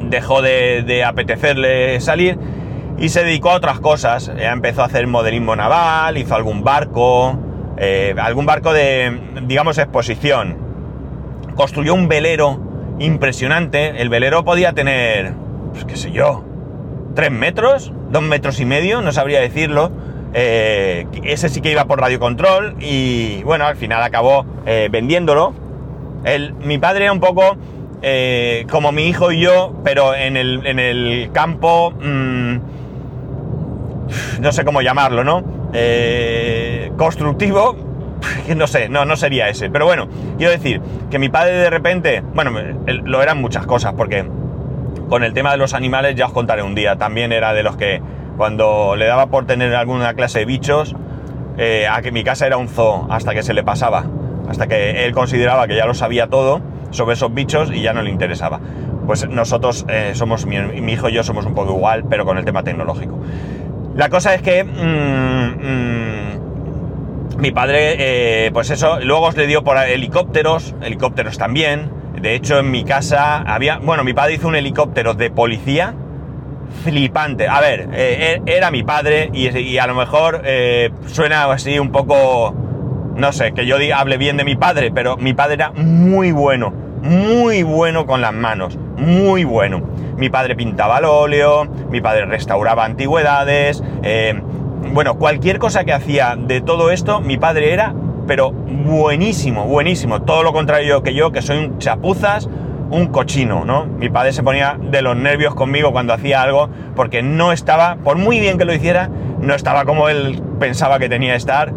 dejó 0.00 0.40
de, 0.40 1.04
apetecerle 1.06 2.00
salir 2.00 2.38
y 2.98 3.10
se 3.10 3.22
dedicó 3.24 3.50
a 3.50 3.54
otras 3.54 3.80
cosas. 3.80 4.30
Empezó 4.34 4.82
a 4.82 4.86
hacer 4.86 5.06
modelismo 5.06 5.54
naval, 5.56 6.16
hizo 6.16 6.34
algún 6.34 6.64
barco, 6.64 7.38
eh, 7.76 8.14
algún 8.18 8.46
barco 8.46 8.72
de, 8.72 9.20
digamos, 9.42 9.76
exposición. 9.76 10.56
Construyó 11.54 11.94
un 11.94 12.08
velero 12.08 12.96
impresionante. 12.98 14.00
El 14.00 14.08
velero 14.08 14.44
podía 14.44 14.72
tener, 14.72 15.34
pues 15.72 15.84
qué 15.84 15.96
sé 15.96 16.12
yo, 16.12 16.44
tres 17.14 17.30
metros, 17.30 17.92
dos 18.10 18.22
metros 18.22 18.58
y 18.58 18.64
medio, 18.64 19.02
no 19.02 19.12
sabría 19.12 19.40
decirlo 19.40 19.92
eh, 20.32 21.06
ese 21.24 21.48
sí 21.48 21.60
que 21.60 21.72
iba 21.72 21.84
por 21.86 22.00
radio 22.00 22.20
control 22.20 22.76
y 22.78 23.42
bueno, 23.42 23.66
al 23.66 23.76
final 23.76 24.02
acabó 24.02 24.46
eh, 24.66 24.88
vendiéndolo. 24.90 25.52
mi 26.62 26.78
padre 26.78 27.04
era 27.04 27.12
un 27.12 27.20
poco 27.20 27.56
eh, 28.02 28.66
como 28.70 28.92
mi 28.92 29.08
hijo 29.08 29.32
y 29.32 29.40
yo, 29.40 29.74
pero 29.84 30.14
en 30.14 30.36
el, 30.36 31.30
campo, 31.32 31.90
mm, 31.92 32.56
no 34.40 34.52
sé 34.52 34.64
cómo 34.64 34.82
llamarlo, 34.82 35.24
¿no? 35.24 35.60
constructivo, 36.96 37.76
no 38.56 38.66
sé, 38.66 38.88
no, 38.88 39.04
no 39.04 39.16
sería 39.16 39.48
ese. 39.48 39.70
Pero 39.70 39.86
bueno, 39.86 40.08
quiero 40.36 40.52
decir 40.52 40.80
que 41.10 41.18
mi 41.18 41.28
padre 41.28 41.54
de 41.54 41.70
repente, 41.70 42.22
bueno, 42.34 42.52
lo 42.86 43.22
eran 43.22 43.40
muchas 43.40 43.66
cosas, 43.66 43.94
porque 43.94 44.24
con 45.08 45.24
el 45.24 45.32
tema 45.32 45.50
de 45.52 45.56
los 45.56 45.74
animales 45.74 46.14
ya 46.14 46.26
os 46.26 46.32
contaré 46.32 46.62
un 46.62 46.74
día, 46.74 46.96
también 46.96 47.32
era 47.32 47.52
de 47.52 47.62
los 47.62 47.76
que 47.76 48.00
cuando 48.40 48.96
le 48.96 49.04
daba 49.04 49.26
por 49.26 49.44
tener 49.44 49.74
alguna 49.74 50.14
clase 50.14 50.38
de 50.38 50.44
bichos, 50.46 50.96
eh, 51.58 51.86
a 51.86 52.00
que 52.00 52.10
mi 52.10 52.24
casa 52.24 52.46
era 52.46 52.56
un 52.56 52.68
zoo, 52.68 53.06
hasta 53.10 53.34
que 53.34 53.42
se 53.42 53.52
le 53.52 53.62
pasaba, 53.62 54.06
hasta 54.48 54.66
que 54.66 55.04
él 55.04 55.12
consideraba 55.12 55.66
que 55.66 55.76
ya 55.76 55.84
lo 55.84 55.92
sabía 55.92 56.26
todo 56.28 56.62
sobre 56.88 57.16
esos 57.16 57.34
bichos 57.34 57.70
y 57.70 57.82
ya 57.82 57.92
no 57.92 58.00
le 58.00 58.08
interesaba. 58.08 58.58
Pues 59.04 59.28
nosotros 59.28 59.84
eh, 59.90 60.12
somos, 60.14 60.46
mi, 60.46 60.56
hijo 60.90 61.10
y 61.10 61.12
yo 61.12 61.22
somos 61.22 61.44
un 61.44 61.52
poco 61.52 61.72
igual, 61.76 62.04
pero 62.08 62.24
con 62.24 62.38
el 62.38 62.46
tema 62.46 62.62
tecnológico. 62.62 63.20
La 63.94 64.08
cosa 64.08 64.34
es 64.34 64.40
que 64.40 64.64
mm, 64.64 65.66
mm, 67.36 67.40
mi 67.42 67.50
padre, 67.50 68.46
eh, 68.46 68.50
pues 68.54 68.70
eso, 68.70 69.00
luego 69.00 69.30
le 69.32 69.46
dio 69.48 69.62
por 69.62 69.76
helicópteros, 69.76 70.74
helicópteros 70.80 71.36
también. 71.36 71.90
De 72.18 72.34
hecho, 72.34 72.58
en 72.58 72.70
mi 72.70 72.84
casa 72.84 73.42
había, 73.42 73.76
bueno, 73.80 74.02
mi 74.02 74.14
padre 74.14 74.32
hizo 74.32 74.48
un 74.48 74.56
helicóptero 74.56 75.12
de 75.12 75.30
policía, 75.30 75.94
flipante. 76.82 77.48
A 77.48 77.60
ver, 77.60 77.88
eh, 77.92 78.40
e-, 78.46 78.56
era 78.56 78.70
mi 78.70 78.82
padre 78.82 79.30
y, 79.32 79.78
a 79.78 79.86
lo 79.86 79.94
mejor 79.94 80.42
eh, 80.44 80.90
suena 81.06 81.50
así 81.50 81.78
un 81.78 81.90
poco, 81.90 82.54
no 83.16 83.32
sé, 83.32 83.52
que 83.52 83.66
yo 83.66 83.76
hable 83.94 84.16
bien 84.16 84.36
de 84.36 84.44
mi 84.44 84.56
padre, 84.56 84.90
pero 84.94 85.16
mi 85.16 85.34
padre 85.34 85.54
era 85.54 85.72
muy 85.72 86.32
bueno, 86.32 86.72
muy 87.02 87.62
bueno 87.62 88.06
con 88.06 88.20
las 88.20 88.32
manos, 88.32 88.78
muy 88.96 89.44
bueno. 89.44 89.82
Mi 90.16 90.28
padre 90.28 90.54
pintaba 90.54 90.98
al 90.98 91.06
óleo, 91.06 91.64
mi 91.90 92.00
padre 92.00 92.26
restauraba 92.26 92.84
antigüedades, 92.84 93.82
eh, 94.02 94.38
bueno, 94.92 95.16
cualquier 95.16 95.58
cosa 95.58 95.84
que 95.84 95.92
hacía 95.92 96.36
de 96.36 96.60
todo 96.60 96.90
esto, 96.90 97.20
mi 97.20 97.38
padre 97.38 97.72
era, 97.72 97.94
pero 98.26 98.52
buenísimo, 98.52 99.64
buenísimo. 99.64 100.22
Todo 100.22 100.42
lo 100.42 100.52
contrario 100.52 101.02
que 101.02 101.14
yo, 101.14 101.32
que 101.32 101.42
soy 101.42 101.58
un 101.58 101.78
chapuzas, 101.78 102.48
un 102.90 103.06
cochino, 103.08 103.64
¿no? 103.64 103.86
Mi 103.86 104.08
padre 104.08 104.32
se 104.32 104.42
ponía 104.42 104.76
de 104.80 105.02
los 105.02 105.16
nervios 105.16 105.54
conmigo 105.54 105.92
cuando 105.92 106.12
hacía 106.12 106.42
algo 106.42 106.68
porque 106.96 107.22
no 107.22 107.52
estaba, 107.52 107.96
por 107.96 108.16
muy 108.16 108.40
bien 108.40 108.58
que 108.58 108.64
lo 108.64 108.74
hiciera, 108.74 109.08
no 109.40 109.54
estaba 109.54 109.84
como 109.84 110.08
él 110.08 110.42
pensaba 110.58 110.98
que 110.98 111.08
tenía 111.08 111.32
que 111.32 111.38
estar 111.38 111.72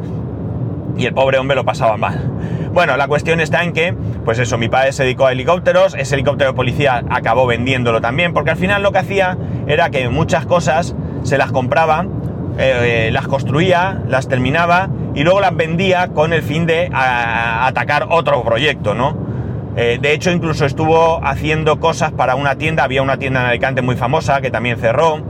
y 0.98 1.06
el 1.06 1.14
pobre 1.14 1.38
hombre 1.38 1.56
lo 1.56 1.64
pasaba 1.64 1.98
mal. 1.98 2.32
Bueno, 2.74 2.98
la 2.98 3.08
cuestión 3.08 3.40
está 3.40 3.64
en 3.64 3.72
que, 3.72 3.94
pues 4.26 4.40
eso, 4.40 4.58
mi 4.58 4.68
padre 4.68 4.94
se 4.94 5.04
dedicó 5.04 5.28
a 5.28 5.32
helicópteros, 5.32 5.94
ese 5.94 6.16
helicóptero 6.16 6.52
de 6.52 6.56
policía 6.56 7.04
acabó 7.10 7.46
vendiéndolo 7.46 8.02
también, 8.02 8.34
porque 8.34 8.50
al 8.50 8.58
final 8.58 8.82
lo 8.82 8.92
que 8.92 8.98
hacía 8.98 9.38
era 9.68 9.92
que 9.92 10.10
muchas 10.10 10.48
cosas 10.48 10.96
se 11.22 11.38
las 11.38 11.52
compraba, 11.52 12.08
eh, 12.58 13.10
las 13.14 13.28
construía, 13.28 14.02
las 14.08 14.28
terminaba 14.28 14.90
y 15.14 15.24
luego 15.24 15.40
las 15.40 15.56
vendía 15.56 16.08
con 16.10 16.34
el 16.34 16.42
fin 16.42 16.66
de 16.66 16.90
atacar 16.94 18.08
otro 18.10 18.44
proyecto, 18.44 18.96
¿no? 18.96 19.23
Eh, 19.76 19.98
de 20.00 20.14
hecho, 20.14 20.32
incluso 20.32 20.66
estuvo 20.66 21.24
haciendo 21.26 21.80
cosas 21.80 22.12
para 22.12 22.36
una 22.36 22.56
tienda, 22.56 22.84
había 22.84 23.02
una 23.02 23.18
tienda 23.18 23.42
en 23.42 23.48
Alicante 23.48 23.82
muy 23.82 23.96
famosa 23.96 24.40
que 24.42 24.52
también 24.52 24.78
cerró, 24.78 25.22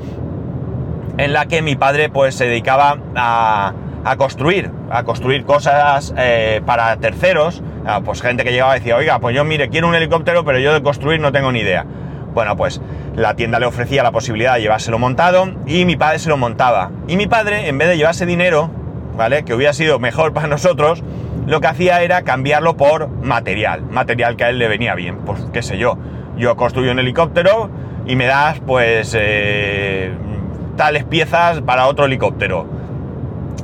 en 1.18 1.34
la 1.34 1.46
que 1.46 1.62
mi 1.62 1.76
padre 1.76 2.10
pues 2.10 2.36
se 2.36 2.46
dedicaba 2.46 2.98
a, 3.16 3.74
construir, 4.18 4.72
a 4.90 5.04
construir 5.04 5.46
cosas 5.46 6.14
eh, 6.18 6.62
para 6.66 6.98
terceros, 6.98 7.64
ah, 7.86 8.02
pues 8.04 8.22
gente 8.22 8.44
que 8.44 8.52
llegaba 8.52 8.76
y 8.76 8.80
decía, 8.80 8.98
oiga, 8.98 9.20
pues 9.20 9.36
yo 9.36 9.46
mire, 9.46 9.70
quiero 9.70 9.88
un 9.88 9.96
helicóptero, 9.96 10.44
pero 10.44 10.60
yo 10.60 10.74
de 10.74 10.82
construir 10.82 11.22
no 11.22 11.32
tengo 11.32 11.52
ni 11.52 11.60
idea. 11.60 11.86
Bueno, 12.34 12.58
pues 12.58 12.82
la 13.16 13.36
tienda 13.36 13.60
le 13.60 13.68
ofrecía 13.68 14.02
la 14.02 14.12
posibilidad 14.12 14.56
de 14.56 14.62
llevárselo 14.62 14.98
montado 14.98 15.54
y 15.68 15.86
mi 15.86 15.96
padre 15.96 16.20
se 16.20 16.30
lo 16.30 16.38
montaba. 16.38 16.90
Y 17.08 17.16
mi 17.16 17.28
padre, 17.28 17.70
en 17.70 17.78
vez 17.78 17.88
de 17.88 17.98
llevarse 17.98 18.26
dinero, 18.26 18.72
¿vale? 19.16 19.44
Que 19.44 19.54
hubiera 19.54 19.72
sido 19.74 20.00
mejor 20.00 20.34
para 20.34 20.48
nosotros, 20.48 21.04
lo 21.46 21.62
que 21.62 21.68
hacía 21.68 22.02
era 22.02 22.24
cambiarlo 22.24 22.78
por 22.78 23.10
material, 23.10 23.84
material 23.84 24.36
que 24.36 24.46
a 24.46 24.50
él 24.50 24.60
le 24.60 24.68
venía 24.68 24.96
bien, 24.96 25.18
pues 25.26 25.46
qué 25.52 25.62
sé 25.62 25.78
yo, 25.78 25.98
yo 26.38 26.56
construyo 26.56 26.92
un 26.92 27.00
helicóptero 27.00 27.70
y 28.06 28.16
me 28.16 28.26
das 28.26 28.60
pues 28.66 29.16
eh, 29.18 30.12
tales 30.78 31.04
piezas 31.04 31.62
para 31.62 31.88
otro 31.88 32.06
helicóptero. 32.06 32.68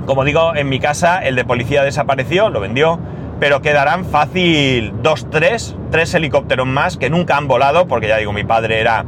Como 0.05 0.23
digo, 0.23 0.55
en 0.55 0.69
mi 0.69 0.79
casa 0.79 1.19
el 1.19 1.35
de 1.35 1.45
policía 1.45 1.83
desapareció, 1.83 2.49
lo 2.49 2.59
vendió, 2.59 2.99
pero 3.39 3.61
quedarán 3.61 4.05
fácil 4.05 4.93
dos, 5.01 5.29
tres, 5.29 5.75
tres 5.91 6.13
helicópteros 6.13 6.67
más 6.67 6.97
que 6.97 7.09
nunca 7.09 7.37
han 7.37 7.47
volado, 7.47 7.87
porque 7.87 8.07
ya 8.07 8.17
digo, 8.17 8.33
mi 8.33 8.43
padre 8.43 8.81
era, 8.81 9.05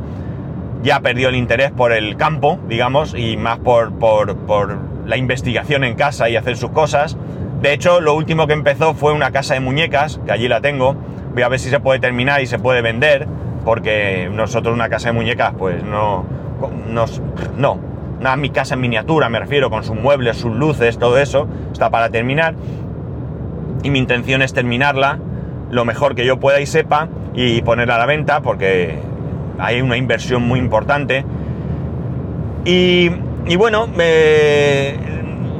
ya 0.83 1.01
perdió 1.01 1.29
el 1.29 1.35
interés 1.35 1.71
por 1.71 1.91
el 1.91 2.15
campo, 2.17 2.59
digamos, 2.67 3.13
y 3.15 3.35
más 3.35 3.59
por, 3.59 3.93
por, 3.97 4.37
por 4.37 4.77
la 5.05 5.17
investigación 5.17 5.83
en 5.83 5.95
casa 5.95 6.29
y 6.29 6.35
hacer 6.35 6.55
sus 6.55 6.71
cosas 6.71 7.17
De 7.61 7.73
hecho, 7.73 8.01
lo 8.01 8.15
último 8.15 8.47
que 8.47 8.53
empezó 8.53 8.93
fue 8.93 9.13
una 9.13 9.31
casa 9.31 9.53
de 9.53 9.59
muñecas, 9.59 10.19
que 10.25 10.31
allí 10.31 10.47
la 10.47 10.61
tengo. 10.61 10.95
Voy 11.33 11.43
a 11.43 11.47
ver 11.47 11.59
si 11.59 11.69
se 11.69 11.79
puede 11.79 11.99
terminar 11.99 12.41
y 12.41 12.47
se 12.47 12.59
puede 12.59 12.81
vender, 12.81 13.27
porque 13.63 14.29
nosotros 14.31 14.73
una 14.73 14.89
casa 14.89 15.09
de 15.09 15.13
muñecas, 15.13 15.53
pues 15.57 15.83
no, 15.83 16.25
nos, 16.87 17.21
no, 17.57 17.79
una 18.19 18.35
mi 18.35 18.49
casa 18.49 18.75
en 18.75 18.81
miniatura, 18.81 19.29
me 19.29 19.39
refiero, 19.39 19.69
con 19.69 19.83
sus 19.83 19.95
muebles, 19.95 20.37
sus 20.37 20.55
luces, 20.55 20.97
todo 20.97 21.17
eso, 21.17 21.47
está 21.71 21.89
para 21.89 22.09
terminar. 22.09 22.55
Y 23.83 23.89
mi 23.89 23.99
intención 23.99 24.41
es 24.41 24.53
terminarla 24.53 25.19
lo 25.71 25.85
mejor 25.85 26.15
que 26.15 26.25
yo 26.25 26.39
pueda 26.39 26.59
y 26.59 26.65
sepa 26.65 27.07
y 27.33 27.61
ponerla 27.61 27.95
a 27.95 27.99
la 27.99 28.05
venta, 28.05 28.41
porque 28.41 28.99
hay 29.57 29.81
una 29.81 29.97
inversión 29.97 30.43
muy 30.43 30.59
importante. 30.59 31.25
Y, 32.65 33.09
bueno, 33.57 33.87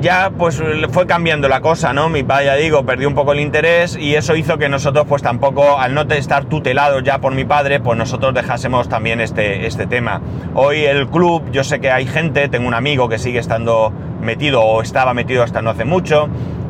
ya 0.01 0.31
pues 0.35 0.61
fue 0.91 1.05
cambiando 1.05 1.47
la 1.47 1.61
cosa, 1.61 1.93
¿no? 1.93 2.09
Mi 2.09 2.23
padre, 2.23 2.45
ya 2.45 2.55
digo, 2.55 2.85
perdió 2.85 3.07
un 3.07 3.13
poco 3.13 3.33
el 3.33 3.39
interés 3.39 3.95
y 3.95 4.15
eso 4.15 4.35
hizo 4.35 4.57
que 4.57 4.67
nosotros 4.67 5.05
pues 5.07 5.21
tampoco, 5.21 5.79
al 5.79 5.93
no 5.93 6.01
estar 6.01 6.45
tutelados 6.45 7.03
ya 7.03 7.19
por 7.19 7.33
mi 7.33 7.45
padre, 7.45 7.79
pues 7.79 7.97
nosotros 7.97 8.33
dejásemos 8.33 8.89
también 8.89 9.21
este, 9.21 9.67
este 9.67 9.85
tema. 9.85 10.21
Hoy 10.55 10.83
el 10.83 11.07
club, 11.07 11.51
yo 11.51 11.63
sé 11.63 11.79
que 11.79 11.91
hay 11.91 12.07
gente, 12.07 12.49
tengo 12.49 12.67
un 12.67 12.73
amigo 12.73 13.07
que 13.07 13.19
sigue 13.19 13.39
estando 13.39 13.93
metido 14.21 14.61
o 14.61 14.81
estaba 14.81 15.13
metido 15.13 15.43
hasta 15.43 15.61
no 15.61 15.69
hace 15.69 15.85
mucho 15.85 16.27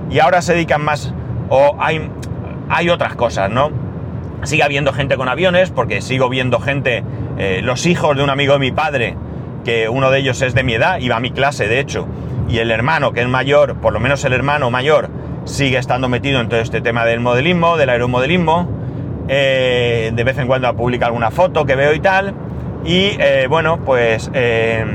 y 0.10 0.20
ahora 0.20 0.42
se 0.42 0.54
dedican 0.54 0.84
más 0.84 1.14
o 1.50 1.76
hay, 1.80 2.10
hay 2.70 2.90
otras 2.90 3.16
cosas, 3.16 3.50
¿no? 3.50 3.72
Sigue 4.44 4.64
habiendo 4.64 4.92
gente 4.92 5.16
con 5.16 5.30
aviones 5.30 5.72
porque 5.72 6.02
sigo 6.02 6.30
viendo 6.30 6.60
gente, 6.60 7.04
eh, 7.38 7.62
los 7.64 7.86
hijos 7.86 8.18
de 8.18 8.24
un 8.24 8.30
amigo 8.30 8.54
de 8.54 8.60
mi 8.60 8.72
padre, 8.72 9.16
que 9.64 9.88
uno 9.88 10.12
de 10.12 10.20
ellos 10.20 10.42
es 10.42 10.54
de 10.54 10.64
mi 10.64 10.74
edad, 10.74 11.00
iba 11.00 11.16
a 11.16 11.20
mi 11.20 11.32
clase 11.32 11.68
de 11.68 11.80
hecho, 11.80 12.08
y 12.52 12.60
el 12.60 12.70
hermano, 12.70 13.14
que 13.14 13.22
es 13.22 13.28
mayor, 13.28 13.76
por 13.76 13.94
lo 13.94 14.02
menos 14.02 14.26
el 14.26 14.34
hermano 14.34 14.70
mayor, 14.70 15.10
sigue 15.46 15.78
estando 15.78 16.10
metido 16.10 16.42
en 16.42 16.50
todo 16.50 16.60
este 16.60 16.82
tema 16.82 17.06
del 17.06 17.22
modelismo, 17.22 17.78
del 17.78 17.90
aeromodelismo. 17.90 18.68
Eh, 19.30 20.12
de 20.14 20.24
vez 20.26 20.38
en 20.38 20.48
cuando 20.48 20.76
publica 20.76 21.06
alguna 21.06 21.32
foto 21.32 21.66
que 21.66 21.76
veo 21.76 21.94
y 21.94 22.02
tal. 22.02 22.34
Y 22.84 23.16
eh, 23.20 23.48
bueno, 23.50 23.80
pues 23.86 24.30
eh, 24.34 24.86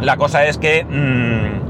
la 0.00 0.16
cosa 0.16 0.46
es 0.46 0.56
que... 0.56 0.84
Mm, 0.84 1.60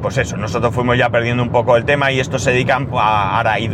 pues 0.00 0.16
eso, 0.16 0.38
nosotros 0.38 0.74
fuimos 0.74 0.96
ya 0.96 1.10
perdiendo 1.10 1.42
un 1.42 1.50
poco 1.50 1.76
el 1.76 1.84
tema 1.84 2.12
y 2.12 2.20
estos 2.20 2.42
se 2.42 2.52
dedican 2.52 2.88
a, 2.94 3.40
a 3.40 3.60
y 3.60 3.68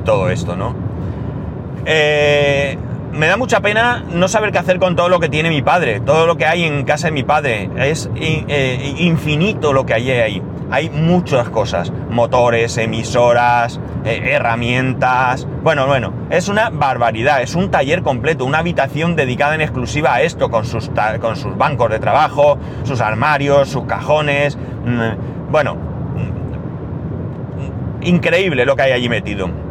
todo 0.00 0.30
esto, 0.30 0.56
¿no? 0.56 0.74
Me 3.12 3.26
da 3.26 3.36
mucha 3.36 3.60
pena 3.60 4.02
no 4.12 4.28
saber 4.28 4.52
qué 4.52 4.58
hacer 4.58 4.78
con 4.78 4.96
todo 4.96 5.08
lo 5.08 5.20
que 5.20 5.28
tiene 5.28 5.50
mi 5.50 5.62
padre, 5.62 6.00
todo 6.00 6.26
lo 6.26 6.36
que 6.36 6.46
hay 6.46 6.64
en 6.64 6.84
casa 6.84 7.08
de 7.08 7.12
mi 7.12 7.22
padre. 7.22 7.70
Es 7.76 8.10
eh, 8.16 8.94
infinito 8.98 9.72
lo 9.72 9.86
que 9.86 9.94
hay 9.94 10.10
ahí. 10.10 10.42
Hay 10.70 10.88
muchas 10.88 11.48
cosas, 11.48 11.92
motores, 12.10 12.78
emisoras, 12.78 13.80
eh, 14.04 14.30
herramientas. 14.32 15.48
Bueno, 15.62 15.88
bueno, 15.88 16.12
es 16.30 16.48
una 16.48 16.70
barbaridad, 16.70 17.42
es 17.42 17.56
un 17.56 17.70
taller 17.70 18.02
completo, 18.02 18.44
una 18.44 18.58
habitación 18.58 19.16
dedicada 19.16 19.56
en 19.56 19.62
exclusiva 19.62 20.14
a 20.14 20.22
esto, 20.22 20.48
con 20.48 20.64
sus, 20.64 20.90
con 21.20 21.36
sus 21.36 21.56
bancos 21.56 21.90
de 21.90 21.98
trabajo, 21.98 22.58
sus 22.84 23.00
armarios, 23.00 23.68
sus 23.68 23.86
cajones. 23.86 24.56
Mm, 24.56 25.50
bueno, 25.50 25.74
mm, 25.74 25.80
increíble 28.02 28.64
lo 28.64 28.76
que 28.76 28.82
hay 28.82 28.92
allí 28.92 29.08
metido. 29.08 29.69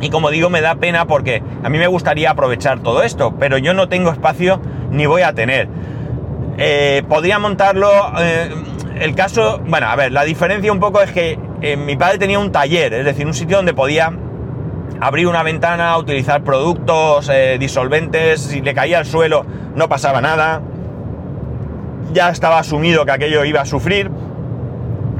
Y 0.00 0.10
como 0.10 0.30
digo, 0.30 0.50
me 0.50 0.60
da 0.60 0.74
pena 0.76 1.06
porque 1.06 1.42
a 1.62 1.68
mí 1.68 1.78
me 1.78 1.86
gustaría 1.86 2.30
aprovechar 2.30 2.80
todo 2.80 3.02
esto, 3.02 3.34
pero 3.38 3.58
yo 3.58 3.74
no 3.74 3.88
tengo 3.88 4.10
espacio 4.10 4.60
ni 4.90 5.06
voy 5.06 5.22
a 5.22 5.32
tener. 5.32 5.68
Eh, 6.58 7.02
podría 7.08 7.38
montarlo. 7.38 7.90
Eh, 8.18 8.50
el 9.00 9.14
caso, 9.14 9.60
bueno, 9.66 9.88
a 9.88 9.96
ver, 9.96 10.12
la 10.12 10.24
diferencia 10.24 10.72
un 10.72 10.80
poco 10.80 11.00
es 11.00 11.10
que 11.10 11.38
eh, 11.60 11.76
mi 11.76 11.96
padre 11.96 12.18
tenía 12.18 12.38
un 12.38 12.52
taller, 12.52 12.94
es 12.94 13.04
decir, 13.04 13.26
un 13.26 13.34
sitio 13.34 13.56
donde 13.56 13.74
podía 13.74 14.12
abrir 15.00 15.26
una 15.26 15.42
ventana, 15.42 15.96
utilizar 15.98 16.44
productos 16.44 17.30
disolventes, 17.58 18.40
si 18.40 18.60
le 18.60 18.72
caía 18.74 18.98
al 18.98 19.06
suelo 19.06 19.44
no 19.74 19.88
pasaba 19.88 20.20
nada. 20.20 20.62
Ya 22.12 22.30
estaba 22.30 22.58
asumido 22.58 23.04
que 23.04 23.12
aquello 23.12 23.44
iba 23.44 23.60
a 23.60 23.66
sufrir. 23.66 24.10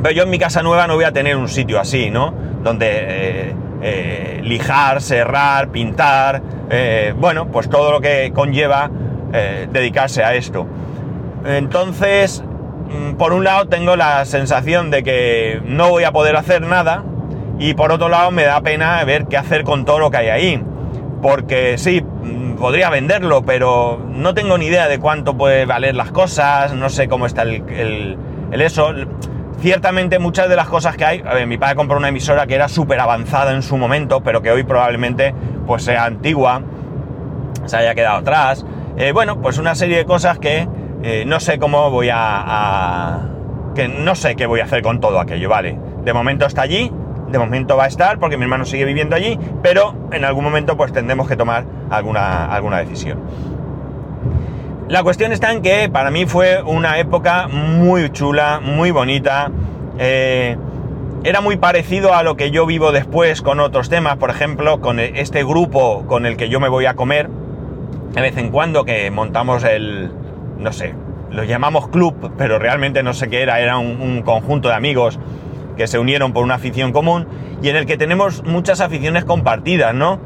Pero 0.02 0.14
yo 0.14 0.22
en 0.24 0.30
mi 0.30 0.38
casa 0.38 0.62
nueva 0.62 0.86
no 0.86 0.94
voy 0.94 1.04
a 1.04 1.12
tener 1.12 1.36
un 1.36 1.48
sitio 1.48 1.80
así, 1.80 2.10
¿no? 2.10 2.32
Donde 2.62 3.54
eh, 3.86 4.40
lijar, 4.42 5.02
serrar, 5.02 5.68
pintar, 5.68 6.40
eh, 6.70 7.12
bueno, 7.18 7.48
pues 7.48 7.68
todo 7.68 7.92
lo 7.92 8.00
que 8.00 8.32
conlleva 8.34 8.90
eh, 9.30 9.68
dedicarse 9.70 10.24
a 10.24 10.34
esto. 10.34 10.66
Entonces, 11.44 12.42
mm, 12.88 13.16
por 13.16 13.34
un 13.34 13.44
lado 13.44 13.68
tengo 13.68 13.94
la 13.94 14.24
sensación 14.24 14.90
de 14.90 15.02
que 15.02 15.60
no 15.66 15.90
voy 15.90 16.04
a 16.04 16.12
poder 16.12 16.34
hacer 16.36 16.62
nada 16.62 17.04
y 17.58 17.74
por 17.74 17.92
otro 17.92 18.08
lado 18.08 18.30
me 18.30 18.44
da 18.44 18.62
pena 18.62 19.04
ver 19.04 19.26
qué 19.26 19.36
hacer 19.36 19.64
con 19.64 19.84
todo 19.84 19.98
lo 19.98 20.10
que 20.10 20.16
hay 20.16 20.28
ahí. 20.28 20.64
Porque 21.20 21.76
sí, 21.76 22.00
mm, 22.00 22.54
podría 22.54 22.88
venderlo, 22.88 23.42
pero 23.44 24.00
no 24.08 24.32
tengo 24.32 24.56
ni 24.56 24.68
idea 24.68 24.88
de 24.88 24.98
cuánto 24.98 25.36
puede 25.36 25.66
valer 25.66 25.94
las 25.94 26.10
cosas, 26.10 26.72
no 26.72 26.88
sé 26.88 27.06
cómo 27.06 27.26
está 27.26 27.42
el, 27.42 28.16
el 28.50 28.60
eso 28.62 28.94
Ciertamente 29.64 30.18
muchas 30.18 30.50
de 30.50 30.56
las 30.56 30.68
cosas 30.68 30.94
que 30.94 31.06
hay, 31.06 31.22
a 31.26 31.32
ver, 31.32 31.46
mi 31.46 31.56
padre 31.56 31.74
compró 31.74 31.96
una 31.96 32.10
emisora 32.10 32.46
que 32.46 32.54
era 32.54 32.68
súper 32.68 33.00
avanzada 33.00 33.50
en 33.54 33.62
su 33.62 33.78
momento, 33.78 34.22
pero 34.22 34.42
que 34.42 34.50
hoy 34.50 34.62
probablemente 34.62 35.34
pues 35.66 35.84
sea 35.84 36.04
antigua, 36.04 36.60
se 37.64 37.78
haya 37.78 37.94
quedado 37.94 38.18
atrás. 38.18 38.66
Eh, 38.98 39.12
bueno, 39.12 39.40
pues 39.40 39.56
una 39.56 39.74
serie 39.74 39.96
de 39.96 40.04
cosas 40.04 40.38
que 40.38 40.68
eh, 41.02 41.24
no 41.26 41.40
sé 41.40 41.58
cómo 41.58 41.90
voy 41.90 42.10
a, 42.12 43.22
que 43.74 43.88
no 43.88 44.14
sé 44.14 44.36
qué 44.36 44.44
voy 44.44 44.60
a 44.60 44.64
hacer 44.64 44.82
con 44.82 45.00
todo 45.00 45.18
aquello, 45.18 45.48
¿vale? 45.48 45.78
De 46.04 46.12
momento 46.12 46.44
está 46.44 46.60
allí, 46.60 46.92
de 47.30 47.38
momento 47.38 47.74
va 47.78 47.84
a 47.84 47.88
estar 47.88 48.18
porque 48.18 48.36
mi 48.36 48.42
hermano 48.42 48.66
sigue 48.66 48.84
viviendo 48.84 49.16
allí, 49.16 49.38
pero 49.62 49.94
en 50.12 50.26
algún 50.26 50.44
momento 50.44 50.76
pues 50.76 50.92
tendremos 50.92 51.26
que 51.26 51.36
tomar 51.36 51.64
alguna, 51.88 52.52
alguna 52.54 52.80
decisión. 52.80 53.18
La 54.86 55.02
cuestión 55.02 55.32
está 55.32 55.50
en 55.50 55.62
que 55.62 55.88
para 55.88 56.10
mí 56.10 56.26
fue 56.26 56.62
una 56.62 56.98
época 56.98 57.48
muy 57.48 58.10
chula, 58.10 58.60
muy 58.62 58.90
bonita. 58.90 59.50
Eh, 59.98 60.58
era 61.24 61.40
muy 61.40 61.56
parecido 61.56 62.12
a 62.12 62.22
lo 62.22 62.36
que 62.36 62.50
yo 62.50 62.66
vivo 62.66 62.92
después 62.92 63.40
con 63.40 63.60
otros 63.60 63.88
temas, 63.88 64.18
por 64.18 64.28
ejemplo, 64.28 64.82
con 64.82 65.00
e-, 65.00 65.22
este 65.22 65.42
grupo 65.42 66.04
con 66.06 66.26
el 66.26 66.36
que 66.36 66.50
yo 66.50 66.60
me 66.60 66.68
voy 66.68 66.84
a 66.84 66.94
comer 66.94 67.30
de 68.12 68.20
vez 68.20 68.36
en 68.36 68.50
cuando, 68.50 68.84
que 68.84 69.10
montamos 69.10 69.64
el, 69.64 70.12
no 70.58 70.70
sé, 70.70 70.94
lo 71.30 71.44
llamamos 71.44 71.88
club, 71.88 72.32
pero 72.36 72.58
realmente 72.58 73.02
no 73.02 73.14
sé 73.14 73.30
qué 73.30 73.40
era, 73.40 73.60
era 73.60 73.78
un, 73.78 74.02
un 74.02 74.20
conjunto 74.20 74.68
de 74.68 74.74
amigos 74.74 75.18
que 75.78 75.86
se 75.86 75.98
unieron 75.98 76.34
por 76.34 76.44
una 76.44 76.56
afición 76.56 76.92
común 76.92 77.26
y 77.62 77.70
en 77.70 77.76
el 77.76 77.86
que 77.86 77.96
tenemos 77.96 78.44
muchas 78.44 78.82
aficiones 78.82 79.24
compartidas, 79.24 79.94
¿no? 79.94 80.20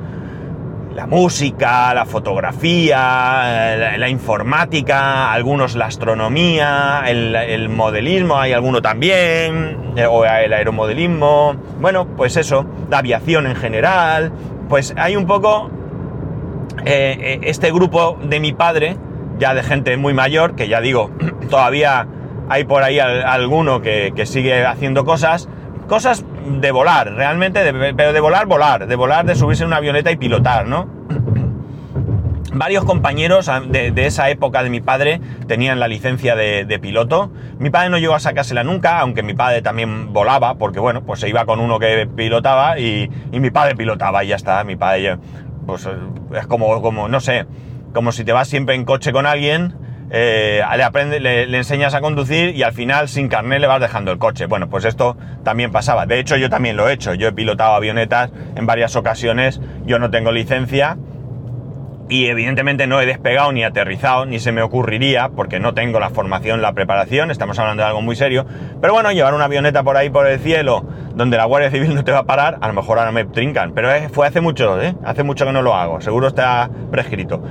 La 0.98 1.06
música, 1.06 1.94
la 1.94 2.04
fotografía, 2.06 3.86
la, 3.96 4.08
informática, 4.08 5.32
algunos 5.32 5.76
la 5.76 5.86
astronomía, 5.86 7.04
el, 7.06 7.68
modelismo, 7.68 8.36
hay 8.36 8.52
alguno 8.52 8.82
también, 8.82 9.92
eh, 9.94 10.06
o 10.06 10.24
el 10.24 10.52
aeromodelismo, 10.52 11.54
bueno, 11.80 12.04
pues 12.16 12.36
eso, 12.36 12.66
la 12.90 12.98
aviación 12.98 13.46
en 13.46 13.54
general, 13.54 14.32
pues 14.68 14.92
hay 14.96 15.14
un 15.14 15.28
poco 15.28 15.70
eh, 16.84 17.16
eh, 17.20 17.40
este 17.44 17.70
grupo 17.70 18.18
de 18.20 18.40
mi 18.40 18.52
padre, 18.52 18.96
ya 19.38 19.54
de 19.54 19.62
gente 19.62 19.96
muy 19.96 20.14
mayor, 20.14 20.56
que 20.56 20.66
ya 20.66 20.80
digo, 20.80 21.12
todavía 21.48 22.08
hay 22.48 22.64
por 22.64 22.82
ahí 22.82 22.98
alguno 22.98 23.82
que 23.82 24.26
sigue 24.26 24.66
haciendo 24.66 25.04
cosas, 25.04 25.48
cosas 25.88 26.24
de 26.60 26.70
volar, 26.70 27.12
realmente, 27.14 27.60
pero 27.94 28.12
de 28.12 28.20
volar, 28.20 28.46
volar, 28.46 28.86
de 28.86 28.94
volar, 28.94 29.26
de 29.26 29.34
subirse 29.34 29.64
en 29.64 29.68
una 29.68 29.78
avioneta 29.78 30.12
y 30.12 30.16
pilotar, 30.16 30.66
¿no? 30.66 30.86
Varios 32.52 32.84
compañeros 32.84 33.50
de, 33.68 33.92
esa 34.06 34.30
época 34.30 34.62
de 34.62 34.70
mi 34.70 34.80
padre 34.80 35.20
tenían 35.46 35.80
la 35.80 35.88
licencia 35.88 36.34
de, 36.34 36.78
piloto. 36.80 37.30
Mi 37.58 37.70
padre 37.70 37.90
no 37.90 37.98
llegó 37.98 38.14
a 38.14 38.20
sacársela 38.20 38.64
nunca, 38.64 39.00
aunque 39.00 39.22
mi 39.22 39.34
padre 39.34 39.62
también 39.62 40.12
volaba, 40.12 40.54
porque 40.54 40.80
bueno, 40.80 41.02
pues 41.04 41.20
se 41.20 41.28
iba 41.28 41.44
con 41.44 41.60
uno 41.60 41.78
que 41.78 42.06
pilotaba 42.06 42.78
y, 42.78 43.10
mi 43.32 43.50
padre 43.50 43.76
pilotaba 43.76 44.24
y 44.24 44.28
ya 44.28 44.36
está. 44.36 44.64
Mi 44.64 44.76
padre, 44.76 45.18
pues 45.66 45.88
es 46.34 46.46
como, 46.46 46.80
como, 46.82 47.08
no 47.08 47.20
sé, 47.20 47.46
como 47.92 48.12
si 48.12 48.24
te 48.24 48.32
vas 48.32 48.48
siempre 48.48 48.74
en 48.74 48.84
coche 48.84 49.12
con 49.12 49.26
alguien 49.26 49.74
eh, 50.10 50.62
le, 51.20 51.56
enseñas 51.56 51.94
a 51.94 52.00
conducir 52.00 52.54
y 52.56 52.62
al 52.62 52.72
final 52.72 53.08
sin 53.08 53.28
carnet 53.28 53.60
le 53.60 53.66
vas 53.66 53.80
dejando 53.80 54.10
el 54.12 54.18
coche. 54.18 54.46
Bueno, 54.46 54.68
pues 54.68 54.84
esto 54.84 55.16
también 55.44 55.70
pasaba. 55.70 56.06
De 56.06 56.18
hecho, 56.18 56.36
yo 56.36 56.48
también 56.50 56.76
lo 56.76 56.88
he 56.88 56.92
hecho. 56.92 57.14
Yo 57.14 57.28
he 57.28 57.32
pilotado 57.32 57.74
avionetas 57.74 58.30
en 58.56 58.66
varias 58.66 58.96
ocasiones. 58.96 59.60
Yo 59.84 59.98
no 59.98 60.10
tengo 60.10 60.32
licencia 60.32 60.96
y 62.08 62.26
evidentemente 62.26 62.86
no 62.86 63.00
he 63.00 63.06
despegado 63.06 63.52
ni 63.52 63.64
aterrizado, 63.64 64.24
ni 64.24 64.38
se 64.38 64.50
me 64.50 64.62
ocurriría, 64.62 65.28
porque 65.28 65.60
no 65.60 65.74
tengo 65.74 66.00
la 66.00 66.10
formación, 66.10 66.62
la 66.62 66.72
preparación, 66.72 67.30
estamos 67.30 67.58
hablando 67.58 67.82
de 67.82 67.88
algo 67.88 68.00
muy 68.00 68.16
serio. 68.16 68.46
Pero 68.80 68.94
bueno, 68.94 69.12
llevar 69.12 69.34
una 69.34 69.44
avioneta 69.44 69.82
por 69.82 69.96
ahí 69.96 70.08
por 70.08 70.26
el 70.26 70.40
cielo, 70.40 70.86
donde 71.14 71.36
la 71.36 71.44
Guardia 71.44 71.70
Civil 71.70 71.94
no 71.94 72.04
te 72.04 72.12
va 72.12 72.20
a 72.20 72.24
parar, 72.24 72.58
a 72.60 72.68
lo 72.68 72.74
mejor 72.74 72.98
ahora 72.98 73.12
me 73.12 73.26
trincan. 73.26 73.72
Pero 73.74 73.90
fue 74.10 74.26
hace 74.26 74.40
mucho, 74.40 74.80
¿eh? 74.80 74.94
Hace 75.04 75.22
mucho 75.22 75.44
que 75.44 75.52
no 75.52 75.60
lo 75.60 75.74
hago, 75.74 76.00
seguro 76.00 76.28
está 76.28 76.70
prescrito. 76.90 77.42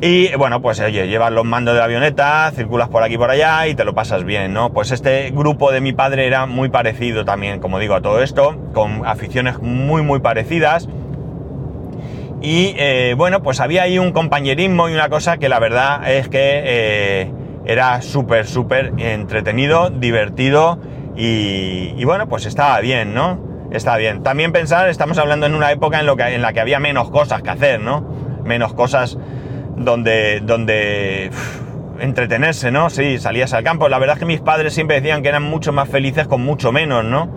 Y 0.00 0.34
bueno, 0.34 0.60
pues 0.60 0.80
oye, 0.80 1.06
llevas 1.06 1.32
los 1.32 1.44
mandos 1.44 1.74
de 1.74 1.78
la 1.78 1.84
avioneta, 1.84 2.50
circulas 2.54 2.88
por 2.88 3.02
aquí 3.02 3.14
y 3.14 3.18
por 3.18 3.30
allá 3.30 3.66
y 3.68 3.74
te 3.74 3.84
lo 3.84 3.94
pasas 3.94 4.24
bien, 4.24 4.52
¿no? 4.52 4.72
Pues 4.72 4.90
este 4.90 5.30
grupo 5.30 5.72
de 5.72 5.80
mi 5.80 5.92
padre 5.92 6.26
era 6.26 6.46
muy 6.46 6.68
parecido 6.68 7.24
también, 7.24 7.60
como 7.60 7.78
digo, 7.78 7.94
a 7.94 8.02
todo 8.02 8.22
esto, 8.22 8.56
con 8.74 9.06
aficiones 9.06 9.60
muy, 9.60 10.02
muy 10.02 10.20
parecidas. 10.20 10.88
Y 12.42 12.74
eh, 12.76 13.14
bueno, 13.16 13.42
pues 13.42 13.60
había 13.60 13.84
ahí 13.84 13.98
un 13.98 14.12
compañerismo 14.12 14.90
y 14.90 14.92
una 14.92 15.08
cosa 15.08 15.38
que 15.38 15.48
la 15.48 15.58
verdad 15.60 16.10
es 16.10 16.28
que 16.28 16.62
eh, 16.64 17.32
era 17.64 18.02
súper, 18.02 18.46
súper 18.46 18.92
entretenido, 18.98 19.88
divertido 19.88 20.78
y, 21.16 22.04
bueno, 22.04 22.28
pues 22.28 22.44
estaba 22.44 22.80
bien, 22.80 23.14
¿no? 23.14 23.38
Estaba 23.70 23.96
bien. 23.96 24.22
También 24.22 24.52
pensar, 24.52 24.88
estamos 24.88 25.16
hablando 25.18 25.46
en 25.46 25.54
una 25.54 25.70
época 25.72 26.00
en, 26.00 26.06
lo 26.06 26.16
que, 26.16 26.34
en 26.34 26.42
la 26.42 26.52
que 26.52 26.60
había 26.60 26.80
menos 26.80 27.10
cosas 27.10 27.42
que 27.42 27.50
hacer, 27.50 27.80
¿no? 27.80 28.02
Menos 28.44 28.74
cosas 28.74 29.16
donde, 29.76 30.40
donde 30.40 31.30
entretenerse, 32.00 32.70
¿no? 32.70 32.90
Sí, 32.90 33.18
salías 33.18 33.52
al 33.52 33.64
campo. 33.64 33.88
La 33.88 33.98
verdad 33.98 34.16
es 34.16 34.20
que 34.20 34.26
mis 34.26 34.40
padres 34.40 34.74
siempre 34.74 35.00
decían 35.00 35.22
que 35.22 35.28
eran 35.28 35.42
mucho 35.42 35.72
más 35.72 35.88
felices 35.88 36.26
con 36.26 36.42
mucho 36.42 36.72
menos, 36.72 37.04
¿no? 37.04 37.28